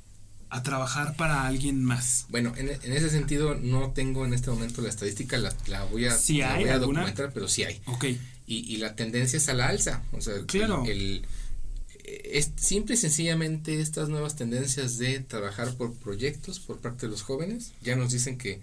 a 0.50 0.64
trabajar 0.64 1.16
para 1.16 1.48
alguien 1.48 1.86
más. 1.86 2.26
Bueno, 2.28 2.52
en, 2.58 2.70
ese 2.70 3.10
sentido 3.10 3.56
no 3.56 3.92
tengo 3.92 4.26
en 4.26 4.34
este 4.34 4.50
momento 4.50 4.82
la 4.82 4.90
estadística, 4.90 5.38
la, 5.38 5.84
voy 5.86 6.06
a, 6.06 6.18
documentar, 6.78 7.32
pero 7.34 7.48
sí 7.48 7.64
hay. 7.64 7.82
Ok 7.86 8.06
y, 8.48 8.78
la 8.78 8.96
tendencia 8.96 9.38
es 9.38 9.48
a 9.50 9.54
la 9.54 9.68
alza. 9.68 10.04
O 10.12 10.22
sea, 10.22 10.34
claro. 10.46 10.84
el, 10.86 11.26
es 12.04 12.52
simple 12.58 12.96
y 12.96 12.98
sencillamente 12.98 13.80
estas 13.80 14.10
nuevas 14.10 14.36
tendencias 14.36 14.98
de 14.98 15.20
trabajar 15.20 15.74
por 15.76 15.94
proyectos 15.94 16.60
por 16.60 16.80
parte 16.80 17.06
de 17.06 17.12
los 17.12 17.22
jóvenes 17.22 17.72
ya 17.82 17.96
nos 17.96 18.12
dicen 18.12 18.38
que 18.38 18.60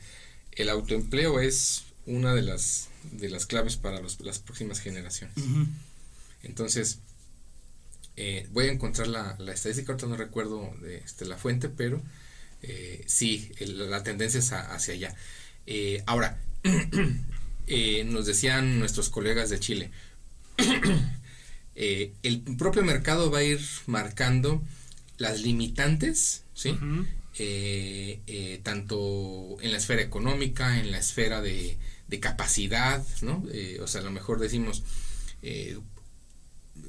el 0.53 0.69
autoempleo 0.69 1.41
es 1.41 1.85
una 2.05 2.35
de 2.35 2.43
las 2.43 2.89
de 3.13 3.29
las 3.29 3.47
claves 3.47 3.77
para 3.77 4.01
las 4.01 4.39
próximas 4.41 4.81
generaciones. 4.81 5.37
Entonces, 6.43 6.99
eh, 8.17 8.49
voy 8.51 8.67
a 8.67 8.73
encontrar 8.73 9.07
la, 9.07 9.37
la, 9.39 9.53
estadística, 9.53 9.93
ahorita 9.93 10.09
no 10.09 10.17
recuerdo 10.17 10.75
de, 10.83 10.99
este, 10.99 11.25
la 11.25 11.37
fuente, 11.37 11.69
pero 11.69 12.03
eh, 12.63 13.05
sí, 13.07 13.53
la 13.61 14.03
tendencia 14.03 14.41
es 14.41 14.53
hacia 14.53 14.95
allá. 14.95 15.15
Eh, 15.67 16.03
ahora, 16.07 16.37
Eh, 17.71 18.05
nos 18.05 18.25
decían 18.25 18.79
nuestros 18.79 19.11
colegas 19.11 19.51
de 19.51 19.61
Chile, 19.61 19.91
eh, 21.75 22.13
el 22.23 22.41
propio 22.57 22.83
mercado 22.83 23.31
va 23.31 23.41
a 23.41 23.45
ir 23.45 23.61
marcando 23.87 24.63
las 25.19 25.43
limitantes, 25.43 26.45
¿sí? 26.55 26.79
Eh, 27.41 28.61
tanto 28.63 29.59
en 29.61 29.71
la 29.71 29.77
esfera 29.77 30.01
económica, 30.01 30.81
en 30.81 30.91
la 30.91 30.99
esfera 30.99 31.43
de, 31.43 31.77
capacidad, 32.21 33.05
¿no? 33.21 33.45
o 33.83 33.87
sea, 33.87 34.01
a 34.01 34.05
lo 34.05 34.11
mejor 34.11 34.41
decimos, 34.41 34.83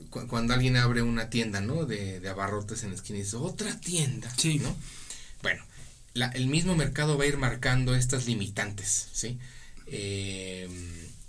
cuando 0.10 0.54
alguien 0.54 0.78
abre 0.78 1.02
una 1.02 1.30
tienda, 1.30 1.60
¿no? 1.60 1.86
De, 1.86 2.26
abarrotes 2.28 2.84
en 2.84 2.92
la 2.92 2.96
esquina 2.96 3.20
y 3.20 3.24
dice, 3.24 3.36
otra 3.36 3.80
tienda, 3.82 4.34
sí. 4.38 4.60
¿no? 4.60 4.76
Bueno, 5.42 5.62
el 6.34 6.48
mismo 6.48 6.76
mercado 6.76 7.18
va 7.18 7.26
a 7.26 7.28
ir 7.28 7.38
marcando 7.38 7.96
estas 7.96 8.26
limitantes, 8.28 9.10
¿sí? 9.12 9.38
Eh, 9.92 10.68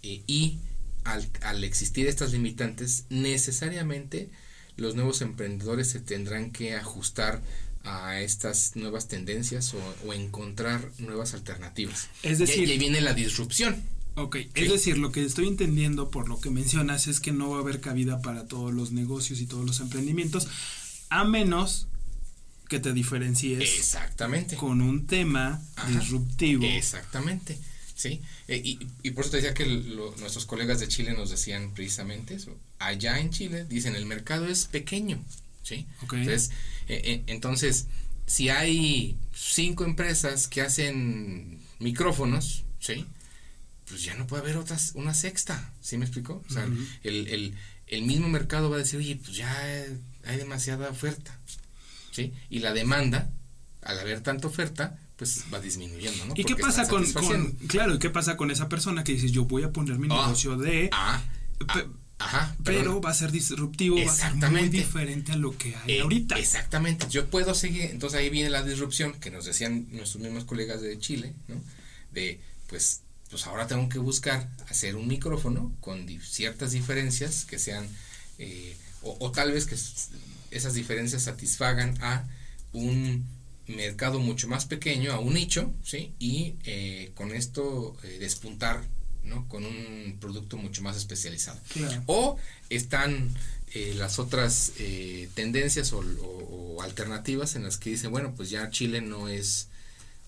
y 0.03 0.59
al, 1.05 1.65
existir 1.65 2.07
estas 2.07 2.33
limitantes, 2.33 3.05
necesariamente 3.11 4.31
los 4.77 4.95
nuevos 4.95 5.21
emprendedores 5.23 5.91
se 5.91 6.01
tendrán 6.01 6.53
que 6.53 6.75
ajustar 6.75 7.43
a 7.85 8.21
estas 8.21 8.77
nuevas 8.77 9.09
tendencias 9.09 9.75
o, 10.05 10.13
encontrar 10.13 10.91
nuevas 10.99 11.35
alternativas. 11.35 12.09
Es 12.23 12.39
decir, 12.39 12.69
y, 12.69 12.73
ahí 12.73 12.79
viene 12.79 13.01
la 13.01 13.15
disrupción. 13.15 13.83
Ok, 14.17 14.37
es 14.55 14.71
decir, 14.71 14.99
lo 14.99 15.13
que 15.13 15.25
estoy 15.25 15.49
entendiendo 15.49 16.11
por 16.11 16.29
lo 16.29 16.41
que 16.41 16.51
mencionas 16.51 17.07
es 17.07 17.21
que 17.21 17.33
no 17.33 17.51
va 17.51 17.59
a 17.59 17.61
haber 17.61 17.81
cabida 17.81 18.21
para 18.21 18.47
todos 18.47 18.73
los 18.75 18.93
negocios 18.93 19.41
y 19.41 19.47
todos 19.47 19.65
los 19.65 19.81
emprendimientos, 19.81 20.49
a 21.09 21.25
menos 21.25 21.87
que 22.69 22.81
te 22.81 22.93
diferencies 22.93 23.61
exactamente 23.61 24.57
con 24.57 24.81
un 24.81 25.07
tema 25.07 25.61
disruptivo. 25.89 26.65
Exactamente. 26.65 27.59
¿Sí? 28.01 28.23
Eh, 28.49 28.63
y, 28.65 28.79
y, 29.03 29.11
por 29.11 29.25
eso 29.25 29.33
te 29.33 29.37
decía 29.37 29.53
que 29.53 29.67
nuestros 29.67 30.47
colegas 30.47 30.81
de 30.81 30.89
Chile 30.89 31.13
nos 31.13 31.29
decían 31.29 31.75
precisamente 31.75 32.35
eso. 32.35 32.57
Allá 32.79 33.19
en 33.19 33.29
Chile 33.29 33.67
dicen 33.69 33.95
el 33.95 34.07
mercado 34.07 34.47
es 34.49 34.65
pequeño, 34.65 35.23
¿sí? 35.63 35.87
Entonces, 36.01 36.51
eh, 36.89 37.03
eh, 37.05 37.23
entonces, 37.27 37.89
si 38.27 38.49
hay 38.49 39.19
cinco 39.35 39.85
empresas 39.85 40.49
que 40.49 40.63
hacen 40.63 41.61
micrófonos, 41.79 42.65
¿sí? 42.79 43.05
Pues 43.87 44.03
ya 44.03 44.15
no 44.15 44.27
puede 44.27 44.45
haber 44.45 44.57
otras, 44.57 44.93
una 44.95 45.13
sexta, 45.13 45.71
¿sí 45.83 45.99
me 45.99 46.07
explico? 46.07 46.43
O 46.49 46.53
sea, 46.53 46.65
el, 47.03 47.29
el, 47.29 47.55
el 47.87 48.03
mismo 48.03 48.31
mercado 48.31 48.71
va 48.71 48.77
a 48.77 48.79
decir, 48.79 48.99
oye, 48.99 49.17
pues 49.17 49.37
ya 49.37 49.53
hay 50.25 50.37
demasiada 50.39 50.89
oferta, 50.89 51.39
¿sí? 52.13 52.33
Y 52.49 52.61
la 52.61 52.73
demanda, 52.73 53.31
al 53.83 53.99
haber 53.99 54.23
tanta 54.23 54.49
oferta, 54.49 54.99
pues 55.21 55.45
va 55.53 55.61
disminuyendo, 55.61 56.25
¿no? 56.25 56.33
¿Y 56.35 56.45
qué 56.45 56.57
pasa 56.57 56.89
con, 56.89 57.05
claro, 57.69 57.95
¿y 57.95 57.99
qué 57.99 58.09
pasa 58.09 58.39
con 58.39 58.51
esa 58.51 58.71
persona 58.71 59.05
que 59.05 59.13
dice, 59.13 59.29
yo 59.29 59.45
voy 59.45 59.65
a 59.65 59.71
poner 59.71 59.99
mi 59.99 60.09
ah, 60.11 60.23
negocio 60.23 60.57
de... 60.57 60.89
Ah, 60.93 61.23
ah, 61.69 61.85
ajá, 62.19 62.57
pero 62.65 63.03
va 63.03 63.11
a 63.11 63.15
ser 63.15 63.31
disruptivo, 63.31 64.03
va 64.03 64.11
a 64.11 64.15
ser 64.15 64.35
muy 64.51 64.71
diferente 64.71 65.33
a 65.33 65.37
lo 65.37 65.59
que 65.59 65.77
hay 65.77 65.97
eh, 65.97 66.01
ahorita. 66.01 66.39
Exactamente, 66.39 67.07
yo 67.11 67.29
puedo 67.29 67.55
seguir, 67.55 67.91
entonces 67.91 68.19
ahí 68.19 68.31
viene 68.31 68.49
la 68.49 68.63
disrupción 68.63 69.13
que 69.21 69.31
nos 69.31 69.45
decían 69.45 69.89
nuestros 69.91 70.23
mismos 70.23 70.45
colegas 70.47 70.81
de 70.81 70.99
Chile, 70.99 71.35
¿no? 71.49 71.57
De, 72.13 72.41
pues, 72.71 73.03
pues 73.29 73.47
ahora 73.47 73.67
tengo 73.67 73.91
que 73.91 73.99
buscar 73.99 74.49
hacer 74.71 74.97
un 74.97 75.07
micrófono 75.07 75.71
con 75.81 76.09
ciertas 76.23 76.73
diferencias 76.73 77.45
que 77.45 77.59
sean, 77.59 77.87
eh, 78.39 78.75
o, 79.03 79.19
o 79.21 79.33
tal 79.33 79.53
vez 79.53 79.67
que 79.67 79.77
esas 80.51 80.73
diferencias 80.73 81.25
satisfagan 81.25 81.99
a 82.01 82.25
un 82.73 83.27
mercado 83.77 84.19
mucho 84.19 84.49
más 84.49 84.67
pequeño, 84.67 85.13
a 85.13 85.19
un 85.19 85.35
nicho, 85.35 85.73
¿sí? 85.85 86.13
Y 86.19 86.55
eh, 86.65 87.13
con 87.15 87.33
esto 87.35 87.97
eh, 88.03 88.19
despuntar, 88.19 88.83
¿no? 89.25 89.49
Con 89.49 89.65
un 89.65 90.19
producto 90.21 90.57
mucho 90.57 90.83
más 90.83 90.97
especializado. 90.97 91.61
O 92.07 92.39
están 92.69 93.35
eh, 93.75 93.95
las 93.97 94.19
otras 94.19 94.73
tendencias 95.35 95.93
o, 95.93 96.83
alternativas 96.83 97.57
en 97.57 97.65
las 97.65 97.77
que 97.77 97.91
dicen, 97.91 98.11
bueno, 98.11 98.35
pues 98.35 98.49
ya 98.49 98.71
Chile 98.71 99.03
no 99.03 99.29
es, 99.29 99.69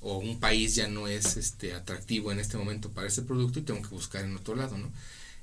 o 0.03 0.19
un 0.19 0.39
país 0.39 0.75
ya 0.75 0.87
no 0.87 1.09
es 1.09 1.37
este 1.37 1.73
atractivo 1.73 2.31
en 2.31 2.41
este 2.41 2.59
momento 2.59 2.91
para 2.91 3.09
este 3.09 3.23
producto 3.23 3.59
y 3.59 3.63
tengo 3.63 3.81
que 3.81 3.89
buscar 3.89 4.25
en 4.25 4.37
otro 4.37 4.55
lado, 4.55 4.77
¿no? 4.77 4.93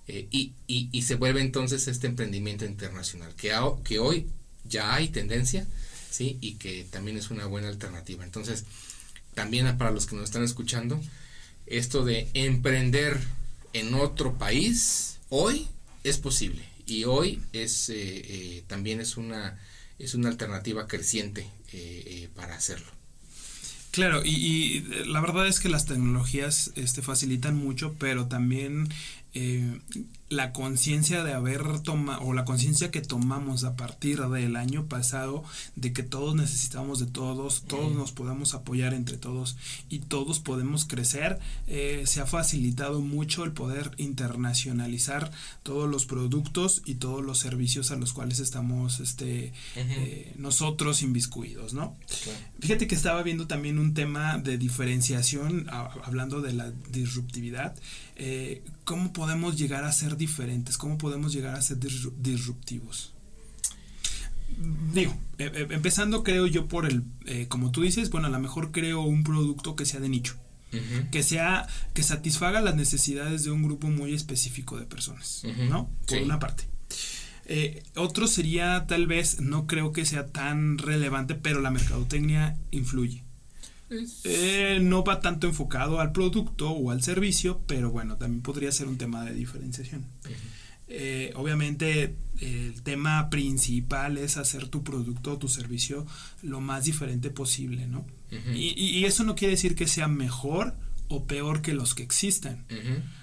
y, 0.08 0.54
y, 0.66 0.90
y, 0.92 1.02
se 1.04 1.16
vuelve 1.16 1.40
entonces 1.42 1.88
este 1.88 2.08
emprendimiento 2.08 2.66
internacional, 2.66 3.36
que, 3.36 3.56
que 3.84 4.00
hoy 4.00 4.28
ya 4.66 4.94
hay 4.94 5.10
tendencia, 5.10 5.68
¿sí? 6.10 6.38
Y 6.42 6.56
que 6.56 6.86
también 6.90 7.18
es 7.18 7.32
una 7.32 7.46
buena 7.46 7.68
alternativa. 7.68 8.24
Entonces, 8.24 8.66
también 9.34 9.78
para 9.78 9.92
los 9.92 10.06
que 10.06 10.16
nos 10.16 10.26
están 10.26 10.44
escuchando, 10.44 11.00
esto 11.66 12.04
de 12.04 12.30
emprender 12.34 13.20
en 13.74 13.94
otro 13.94 14.38
país, 14.38 15.20
hoy 15.30 15.68
es 16.04 16.18
posible. 16.18 16.64
Y 16.86 17.04
hoy 17.04 17.42
es 17.54 17.90
eh, 17.90 17.96
eh, 17.98 18.64
también 18.68 19.00
es 19.00 19.16
una, 19.18 19.60
es 20.00 20.16
una 20.16 20.30
alternativa 20.30 20.88
creciente 20.88 21.48
eh, 21.72 22.30
para 22.36 22.56
hacerlo. 22.56 22.88
Claro, 23.92 24.22
y, 24.24 24.82
la 25.08 25.20
verdad 25.20 25.48
es 25.48 25.60
que 25.60 25.70
las 25.70 25.86
tecnologías 25.86 26.72
este, 26.76 27.02
facilitan 27.02 27.56
mucho, 27.56 27.96
pero 28.00 28.28
también 28.28 28.88
la 30.30 30.54
conciencia 30.54 31.24
de 31.24 31.34
haber 31.34 31.80
tomado, 31.80 32.22
o 32.22 32.34
la 32.34 32.46
conciencia 32.46 32.92
que 32.92 33.02
tomamos 33.02 33.64
a 33.64 33.76
partir 33.76 34.20
del 34.20 34.56
año 34.56 34.86
pasado, 34.86 35.44
de 35.76 35.92
que 35.92 36.04
todos 36.04 36.36
necesitamos 36.36 37.00
de 37.00 37.08
todos, 37.08 37.64
todos 37.64 37.92
nos 37.94 38.12
podemos 38.12 38.54
apoyar 38.54 38.94
entre 38.94 39.18
todos 39.18 39.58
y 39.90 40.00
todos 40.00 40.40
podemos 40.40 40.86
crecer, 40.86 41.40
eh, 41.68 42.04
se 42.06 42.22
ha 42.22 42.28
facilitado 42.28 43.02
mucho 43.02 43.44
el 43.44 43.54
poder 43.54 43.92
internacionalizar 43.98 45.32
todos 45.64 45.90
los 45.90 46.06
productos 46.06 46.84
y 46.86 46.96
todos 46.96 47.26
los 47.26 47.40
servicios 47.40 47.92
a 47.92 47.96
los 47.96 48.14
cuales 48.14 48.40
estamos 48.40 49.00
este, 49.00 49.52
eh, 49.76 50.34
nosotros 50.38 51.02
inviscuidos, 51.02 51.74
¿no? 51.74 51.96
Fíjate 52.60 52.88
que 52.88 52.96
estaba 52.96 53.24
viendo 53.24 53.48
también 53.48 53.80
un 53.80 53.96
tema 53.96 54.38
de 54.38 54.58
diferenciación, 54.58 55.68
hablando 55.70 56.42
de 56.42 56.54
la 56.54 56.72
disruptividad, 56.92 57.76
eh, 58.22 58.62
¿cómo 58.84 59.14
podemos 59.14 59.58
llegar 59.58 59.86
a 59.86 59.92
ser 59.94 60.18
diferentes? 60.20 60.78
¿Cómo 60.78 61.00
podemos 61.00 61.34
llegar 61.34 61.56
a 61.56 61.62
ser 61.64 61.80
disruptivos? 61.80 63.14
Digo, 64.94 65.16
e, 65.40 65.46
e, 65.46 65.74
empezando 65.74 66.24
creo 66.24 66.46
yo 66.46 66.68
por 66.68 66.86
el, 66.86 67.04
eh, 67.26 67.48
como 67.48 67.72
tú 67.72 67.82
dices, 67.82 68.12
bueno, 68.12 68.28
a 68.28 68.30
lo 68.30 68.40
mejor 68.40 68.72
creo 68.72 69.02
un 69.02 69.24
producto 69.24 69.76
que 69.76 69.86
sea 69.86 70.00
de 70.00 70.10
nicho. 70.10 70.36
que 71.10 71.24
sea 71.24 71.66
que 71.96 72.04
satisfaga 72.04 72.62
las 72.62 72.76
necesidades 72.76 73.44
de 73.44 73.50
un 73.50 73.64
grupo 73.64 73.88
muy 73.88 74.14
específico 74.14 74.78
de 74.78 74.86
personas, 74.86 75.42
¿no? 75.68 75.90
Por 76.06 76.20
una 76.20 76.38
parte. 76.38 76.66
Eh, 77.46 77.82
otro 77.96 78.28
sería 78.28 78.86
tal 78.86 79.08
vez, 79.08 79.42
no 79.42 79.66
creo 79.66 79.92
que 79.92 80.06
sea 80.06 80.28
tan 80.28 80.78
relevante, 80.78 81.34
pero 81.34 81.60
la 81.60 81.72
mercadotecnia 81.72 82.56
influye. 82.70 83.24
Eh, 84.24 84.80
no 84.82 85.04
va 85.04 85.20
tanto 85.20 85.48
enfocado 85.48 86.00
al 86.00 86.12
producto 86.12 86.70
o 86.72 86.92
al 86.92 87.02
servicio, 87.02 87.62
pero 87.68 87.92
bueno, 87.92 88.18
también 88.18 88.42
podría 88.42 88.72
ser 88.72 88.88
un 88.88 88.98
tema 88.98 89.26
de 89.26 89.34
diferenciación. 89.34 90.06
Eh, 90.88 91.32
obviamente 91.36 92.16
el 92.40 92.82
tema 92.82 93.30
principal 93.30 94.18
es 94.18 94.38
hacer 94.38 94.68
tu 94.68 94.84
producto 94.84 95.34
o 95.34 95.38
tu 95.38 95.48
servicio 95.48 96.08
lo 96.42 96.62
más 96.62 96.86
diferente 96.86 97.30
posible, 97.30 97.88
¿no? 97.88 98.06
y, 98.54 99.06
eso 99.06 99.24
no 99.24 99.36
quiere 99.36 99.54
decir 99.54 99.76
que 99.76 99.88
sea 99.88 100.08
mejor 100.08 100.76
o 101.08 101.26
peor 101.26 101.62
que 101.62 101.74
los 101.74 101.96
que 101.96 102.04
existen. 102.04 102.66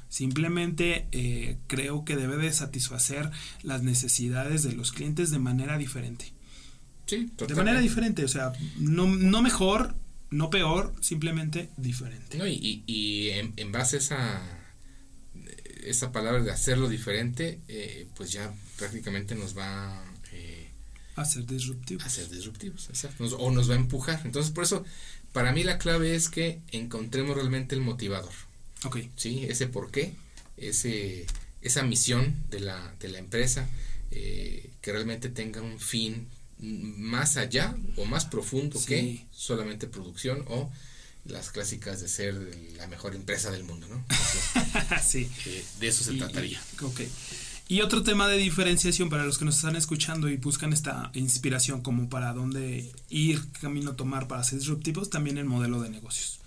Simplemente 0.09 1.09
eh, 1.13 1.59
creo 1.67 2.05
que 2.05 2.17
debe 2.17 2.37
de 2.37 2.53
satisfacer 2.53 3.31
las 3.63 3.83
necesidades 3.83 4.63
de 4.63 4.73
los 4.73 4.93
clientes 4.93 5.31
de 5.31 5.39
manera 5.39 5.79
diferente. 5.79 6.33
Sí, 7.07 7.31
De 7.37 7.55
manera 7.55 7.81
diferente, 7.81 8.25
o 8.25 8.29
sea, 8.29 8.53
no, 8.79 9.07
no 9.07 9.43
mejor, 9.43 9.95
no 10.31 10.51
peor, 10.51 10.95
simplemente 11.01 11.71
diferente. 11.77 12.39
No, 12.39 12.47
y, 12.47 12.83
y 12.87 13.31
en, 13.31 13.73
base 13.73 13.97
a 13.97 13.99
esa, 13.99 14.43
esa 15.85 16.13
palabra 16.13 16.43
de 16.43 16.51
hacerlo 16.51 16.89
diferente, 16.89 17.61
eh, 17.69 18.07
pues 18.17 18.33
ya 18.33 18.53
prácticamente 18.77 19.35
nos 19.35 19.57
va 19.57 20.05
eh, 20.33 20.69
a 21.15 21.25
ser 21.25 21.47
disruptivos. 21.47 22.05
A 22.05 22.11
ser 22.11 22.29
disruptivos, 22.29 22.89
exacto. 22.89 23.25
o 23.25 23.51
nos 23.51 23.71
va 23.71 23.75
a 23.75 23.79
empujar. 23.79 24.21
Entonces, 24.25 24.53
por 24.53 24.65
eso, 24.65 24.85
para 25.33 25.53
mí 25.53 25.63
la 25.63 25.79
clave 25.79 26.15
es 26.15 26.29
que 26.29 26.61
encontremos 26.73 27.37
realmente 27.37 27.75
el 27.75 27.81
motivador. 27.81 28.33
Ok. 28.85 28.99
Sí, 29.17 29.47
ese 29.49 29.67
por 29.67 29.91
qué, 29.91 30.15
ese, 30.57 31.27
esa 31.63 31.83
misión 31.83 32.35
de 32.51 32.61
la, 32.61 32.95
de 33.01 33.09
la 33.09 33.19
empresa, 33.19 33.69
eh, 34.11 34.71
que 34.81 34.93
realmente 34.93 35.29
tenga 35.29 35.63
un 35.63 35.79
fin 35.79 36.29
más 36.59 37.37
allá 37.37 37.77
o 37.97 38.05
más 38.05 38.25
profundo 38.25 38.83
que 38.87 39.27
solamente 39.31 39.87
producción 39.87 40.45
o 40.49 40.71
las 41.25 41.51
clásicas 41.51 42.01
de 42.01 42.09
ser 42.09 42.35
la 42.77 42.87
mejor 42.87 43.15
empresa 43.15 43.51
del 43.51 43.65
mundo, 43.65 43.89
¿no? 43.89 44.05
sí. 45.03 45.29
de 45.81 45.89
eso 45.89 46.05
se 46.05 46.15
trataría. 46.15 46.61
Y, 46.81 46.85
ok. 46.85 47.01
Y 47.69 47.81
otro 47.81 48.05
tema 48.05 48.29
de 48.29 48.37
diferenciación 48.37 49.11
para 49.11 49.25
los 49.25 49.39
que 49.39 49.45
nos 49.45 49.57
están 49.57 49.75
escuchando 49.75 50.29
y 50.29 50.37
buscan 50.37 50.73
esta 50.73 51.11
inspiración 51.15 51.83
como 51.83 52.09
para 52.09 52.33
dónde 52.33 52.93
ir, 53.11 53.43
camino 53.61 53.97
tomar 53.97 54.29
para 54.29 54.45
ser 54.45 54.61
disruptivos, 54.61 55.11
también 55.11 55.37
el 55.37 55.47
modelo 55.47 55.81
de 55.81 55.91
negocios. 55.91 56.39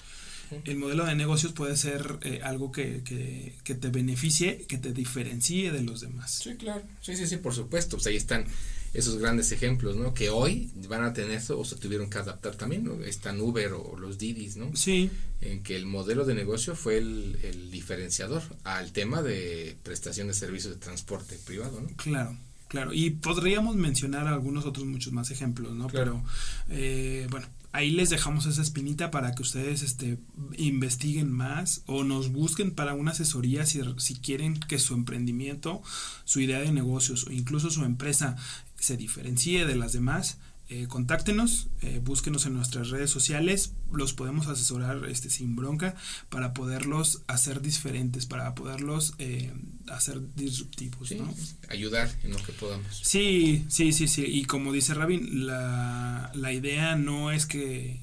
El 0.64 0.78
modelo 0.78 1.06
de 1.06 1.14
negocios 1.14 1.52
puede 1.52 1.78
ser 1.78 2.18
eh, 2.22 2.40
algo 2.44 2.72
que, 2.72 3.04
que, 3.04 3.56
que, 3.64 3.76
te 3.76 3.90
beneficie, 3.90 4.66
que 4.68 4.80
te 4.80 4.94
diferencie 4.94 5.72
de 5.72 5.84
los 5.84 6.02
demás. 6.02 6.40
Sí, 6.42 6.56
claro. 6.56 6.82
Sí, 7.02 7.16
sí, 7.16 7.28
sí, 7.28 7.38
por 7.38 7.54
supuesto. 7.54 7.98
Pues 7.98 8.08
ahí 8.08 8.16
están 8.16 8.46
esos 8.94 9.18
grandes 9.18 9.52
ejemplos, 9.52 9.96
¿no? 9.96 10.14
Que 10.14 10.30
hoy 10.30 10.72
van 10.88 11.04
a 11.04 11.14
tener 11.14 11.32
eso 11.32 11.60
o 11.60 11.66
se 11.66 11.76
tuvieron 11.76 12.10
que 12.10 12.18
adaptar 12.18 12.56
también, 12.56 12.84
¿no? 12.84 13.04
Están 13.04 13.40
Uber 13.40 13.74
o 13.74 13.98
los 13.98 14.18
Didis, 14.18 14.58
¿no? 14.58 14.76
Sí. 14.76 15.10
En 15.42 15.64
que 15.64 15.76
el 15.76 15.86
modelo 15.86 16.26
de 16.26 16.36
negocio 16.36 16.76
fue 16.76 16.98
el, 16.98 17.38
el 17.44 17.72
diferenciador 17.72 18.44
al 18.64 18.92
tema 18.92 19.22
de 19.22 19.78
prestación 19.84 20.28
de 20.28 20.34
servicios 20.34 20.74
de 20.74 20.80
transporte 20.80 21.38
privado, 21.46 21.82
¿no? 21.82 21.90
Claro. 21.98 22.36
Claro, 22.70 22.94
y 22.94 23.10
podríamos 23.10 23.76
mencionar 23.76 24.28
algunos 24.28 24.64
otros 24.68 24.86
muchos 24.86 25.12
más 25.12 25.32
ejemplos, 25.32 25.74
¿no? 25.74 25.88
Pero, 25.88 26.24
eh, 26.70 27.26
bueno, 27.32 27.48
ahí 27.72 27.90
les 27.90 28.12
dejamos 28.12 28.46
esa 28.46 28.62
espinita 28.62 29.10
para 29.10 29.34
que 29.34 29.42
ustedes 29.42 29.82
este, 29.82 30.20
investiguen 30.56 31.32
más 31.32 31.82
o 31.88 32.04
nos 32.04 32.32
busquen 32.32 32.70
para 32.70 32.94
una 32.94 33.10
asesoría 33.12 33.66
si, 33.66 33.82
si 33.98 34.16
quieren 34.16 34.60
que 34.60 34.78
su 34.78 34.94
emprendimiento, 34.94 35.82
su 36.26 36.42
idea 36.42 36.60
de 36.60 36.72
negocios 36.72 37.26
o 37.26 37.32
incluso 37.32 37.72
su 37.72 37.84
empresa 37.84 38.36
se 38.80 38.98
diferencie 38.98 39.66
de 39.66 39.76
las 39.76 39.94
demás, 39.94 40.38
eh, 40.72 40.86
contáctenos, 40.88 41.68
eh, 41.82 42.00
búsquenos 42.04 42.46
en 42.46 42.54
nuestras 42.54 42.90
redes 42.90 43.10
sociales, 43.10 43.74
los 43.92 44.14
podemos 44.14 44.46
asesorar 44.46 45.04
este, 45.06 45.32
sin 45.32 45.56
bronca 45.56 45.96
para 46.30 46.54
poderlos 46.54 47.24
hacer 47.26 47.62
diferentes, 47.62 48.28
para 48.28 48.54
poderlos 48.54 49.16
eh, 49.18 49.52
hacer 49.88 50.22
disruptivos. 50.36 51.12
¿no? 51.14 51.34
Ayudar 51.70 52.16
en 52.22 52.34
lo 52.34 52.38
que 52.38 52.52
podamos. 52.52 52.86
Sí, 53.02 53.66
sí, 53.68 53.94
sí, 53.94 54.08
sí. 54.08 54.24
Y 54.28 54.46
como 54.46 54.72
dice 54.72 54.94
Rabin, 54.94 55.48
la, 55.48 56.32
la 56.36 56.54
idea 56.54 56.96
no 56.96 57.32
es 57.32 57.48
que 57.48 58.00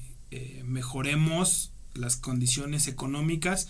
mejoremos 0.65 1.71
las 1.93 2.17
condiciones 2.17 2.87
económicas, 2.87 3.69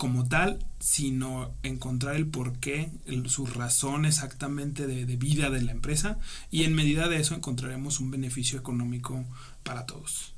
como 0.00 0.26
tal, 0.26 0.64
sino 0.78 1.54
encontrar 1.62 2.16
el 2.16 2.26
porqué, 2.26 2.90
su 3.26 3.44
razón 3.44 4.06
exactamente 4.06 4.86
de, 4.86 5.04
vida 5.16 5.50
de 5.50 5.60
la 5.60 5.72
empresa 5.72 6.18
y 6.50 6.64
en 6.64 6.74
medida 6.74 7.06
de 7.10 7.18
eso 7.18 7.34
encontraremos 7.34 8.00
un 8.00 8.10
beneficio 8.10 8.58
económico 8.58 9.26
para 9.62 9.84
todos. 9.84 10.32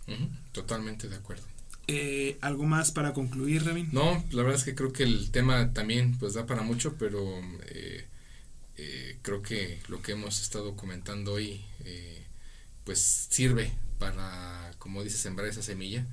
totalmente 0.50 1.08
de 1.08 1.14
acuerdo. 1.14 1.44
Eh, 1.86 2.38
¿Algo 2.40 2.64
más 2.64 2.90
para 2.90 3.12
concluir, 3.12 3.62
Revin? 3.62 3.88
No, 3.92 4.24
la 4.32 4.42
verdad 4.42 4.58
es 4.58 4.64
que 4.64 4.74
creo 4.74 4.92
que 4.92 5.04
el 5.04 5.30
tema 5.30 5.72
también 5.72 6.18
pues 6.18 6.34
da 6.34 6.44
para 6.44 6.62
mucho, 6.62 6.96
pero 6.98 7.22
eh, 7.68 8.04
eh, 8.78 9.18
creo 9.22 9.42
que 9.42 9.78
lo 9.86 10.02
que 10.02 10.10
hemos 10.10 10.42
estado 10.42 10.74
comentando 10.74 11.34
hoy 11.34 11.60
pues 12.82 13.28
sirve 13.30 13.70
para, 14.00 14.72
como 14.80 15.04
dices, 15.04 15.20
sembrar 15.20 15.46
esa 15.46 15.62
semilla 15.62 16.04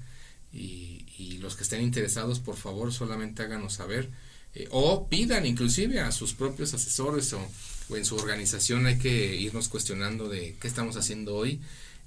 y, 0.53 1.05
y, 1.17 1.37
los 1.37 1.55
que 1.55 1.63
estén 1.63 1.81
interesados, 1.81 2.39
por 2.39 2.55
favor, 2.55 2.91
solamente 2.91 3.43
háganos 3.43 3.73
saber 3.73 4.09
eh, 4.55 4.67
o 4.71 5.07
pidan 5.07 5.45
inclusive 5.45 5.99
a 5.99 6.11
sus 6.11 6.33
propios 6.33 6.73
asesores 6.73 7.33
o, 7.33 7.47
en 7.95 8.03
su 8.03 8.15
organización 8.15 8.87
hay 8.87 8.97
que 8.97 9.35
irnos 9.35 9.67
cuestionando 9.67 10.27
de 10.27 10.55
qué 10.59 10.67
estamos 10.67 10.95
haciendo 10.95 11.35
hoy 11.35 11.59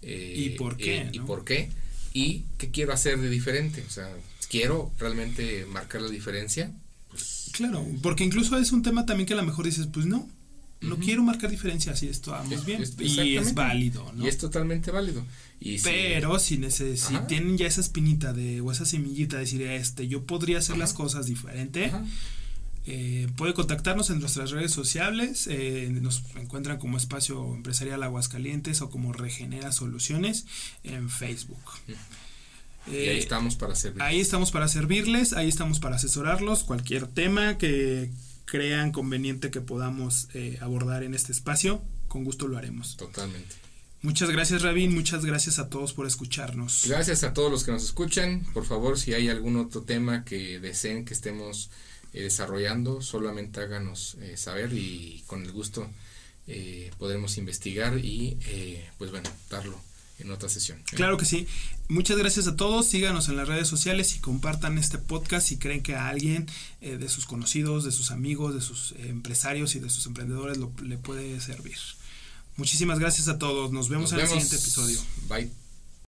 eh, 0.03 0.35
y 0.37 0.51
por 0.51 0.77
qué 0.77 1.03
eh, 1.03 1.11
y 1.13 1.21
por 1.21 1.45
qué 1.45 1.71
y 2.13 2.45
qué 2.59 2.71
quiero 2.71 2.93
hacer 2.93 3.19
de 3.19 3.29
diferente 3.31 3.85
o 3.87 3.91
sea 3.91 4.13
quiero 4.49 4.93
realmente 4.99 5.67
marcar 5.67 6.03
la 6.03 6.09
diferencia 6.09 6.73
pues, 7.11 7.51
claro 7.53 7.87
porque 8.03 8.25
incluso 8.25 8.59
es 8.59 8.73
un 8.73 8.83
tema 8.83 9.07
también 9.07 9.27
que 9.27 9.35
a 9.35 9.37
lo 9.37 9.45
mejor 9.45 9.65
dices 9.65 9.87
pues 9.93 10.07
no 10.07 10.29
no 10.81 10.99
quiero 10.99 11.23
marcar 11.23 11.51
diferencias 11.51 12.03
y 12.03 12.09
esto 12.09 12.33
vamos 12.33 12.65
bien. 12.65 12.83
y 12.99 13.37
es 13.37 13.55
válido, 13.55 14.13
¿no? 14.17 14.25
Y 14.25 14.29
es 14.29 14.37
totalmente 14.37 14.91
válido. 14.91 15.25
Y 15.65 15.79
Pero 15.81 16.41
si, 16.41 16.61
si, 16.71 17.17
tienen 17.29 17.57
ya 17.57 17.69
esa 17.69 17.81
espinita 17.81 18.33
de, 18.33 18.61
o 18.61 18.73
esa 18.73 18.85
semillita 18.85 19.37
de 19.37 19.43
decir, 19.43 19.63
este, 19.63 20.09
yo 20.09 20.25
podría 20.25 20.59
hacer 20.59 20.77
las 20.77 20.93
cosas 20.93 21.27
diferente, 21.27 21.93
eh, 22.85 23.29
puede 23.37 23.55
contactarnos 23.55 24.11
en 24.11 24.19
nuestras 24.19 24.51
redes 24.51 24.73
sociales. 24.73 25.47
Eh, 25.49 25.89
nos 26.03 26.25
encuentran 26.35 26.79
como 26.79 26.97
Espacio 26.97 27.55
Empresarial 27.55 28.03
Aguascalientes 28.03 28.83
o 28.83 28.91
como 28.91 29.13
Regenera 29.13 29.71
Soluciones 29.71 30.47
en 30.83 31.09
Facebook. 31.09 31.63
y 32.89 32.91
ahí 32.91 32.97
eh, 32.97 33.19
estamos 33.19 33.55
para 33.55 33.77
servirles. 33.77 34.09
Ahí 34.09 34.21
estamos 34.21 34.51
para 34.51 34.67
servirles, 34.67 35.33
ahí 35.33 35.49
estamos 35.49 35.79
para 35.79 35.95
asesorarlos. 35.95 36.65
Cualquier 36.65 37.07
tema 37.07 37.57
que 37.57 38.11
crean 38.47 38.91
conveniente 38.91 39.53
que 39.53 39.61
podamos 39.61 40.27
abordar 40.61 41.05
en 41.05 41.15
este 41.15 41.31
espacio, 41.31 41.85
con 42.09 42.25
gusto 42.25 42.49
lo 42.49 42.59
haremos. 42.59 42.97
Totalmente. 42.97 43.63
Muchas 44.03 44.31
gracias, 44.31 44.63
Rabin. 44.63 44.95
Muchas 44.95 45.25
gracias 45.25 45.59
a 45.59 45.69
todos 45.69 45.93
por 45.93 46.07
escucharnos. 46.07 46.85
Gracias 46.87 47.23
a 47.23 47.33
todos 47.33 47.51
los 47.51 47.65
que 47.65 47.71
nos 47.71 47.85
escuchan. 47.85 48.45
Por 48.53 48.65
favor, 48.65 48.99
si 48.99 49.15
hay 49.15 49.29
algún 49.29 49.57
otro 49.57 49.83
tema 49.83 50.25
que 50.25 50.59
deseen 50.59 51.05
que 51.05 51.15
estemos 51.15 51.71
eh, 52.13 52.23
desarrollando, 52.23 53.01
solamente 53.01 53.61
háganos 53.61 54.17
eh, 54.21 54.37
saber 54.37 54.73
y 54.73 55.23
con 55.27 55.45
el 55.45 55.53
gusto 55.53 55.89
eh, 56.49 56.91
podremos 56.99 57.39
investigar 57.39 57.99
y, 57.99 58.37
eh, 58.47 58.91
pues 58.99 59.11
bueno, 59.11 59.31
darlo 59.49 59.79
en 60.19 60.31
otra 60.31 60.49
sesión. 60.49 60.83
Claro 60.91 61.17
que 61.17 61.25
sí. 61.25 61.47
Muchas 61.89 62.17
gracias 62.17 62.47
a 62.47 62.57
todos. 62.57 62.87
Síganos 62.87 63.29
en 63.29 63.37
las 63.37 63.49
redes 63.49 63.69
sociales 63.69 64.17
y 64.17 64.21
compartan 64.21 64.79
este 64.79 64.99
podcast 64.99 65.47
si 65.47 65.59
creen 65.59 65.83
que 65.83 65.95
a 65.95 66.09
alguien 66.09 66.47
eh, 66.81 66.97
de 66.97 67.09
sus 67.09 67.27
conocidos, 67.27 67.85
de 67.85 67.93
sus 67.93 68.11
amigos, 68.11 68.55
de 68.55 68.61
sus 68.61 68.93
eh, 68.93 69.09
empresarios 69.09 69.75
y 69.75 69.81
de 69.81 69.91
sus 69.91 70.07
emprendedores 70.07 70.59
lo, 70.59 70.73
le 70.83 70.97
puede 70.99 71.41
servir. 71.41 71.77
Muchísimas 72.57 72.99
gracias 72.99 73.29
a 73.29 73.39
todos. 73.39 73.73
Nos 73.73 73.89
vemos 73.89 74.13
en 74.13 74.21
el 74.21 74.27
siguiente 74.29 74.57
episodio. 74.57 74.99
Bye. 75.29 75.62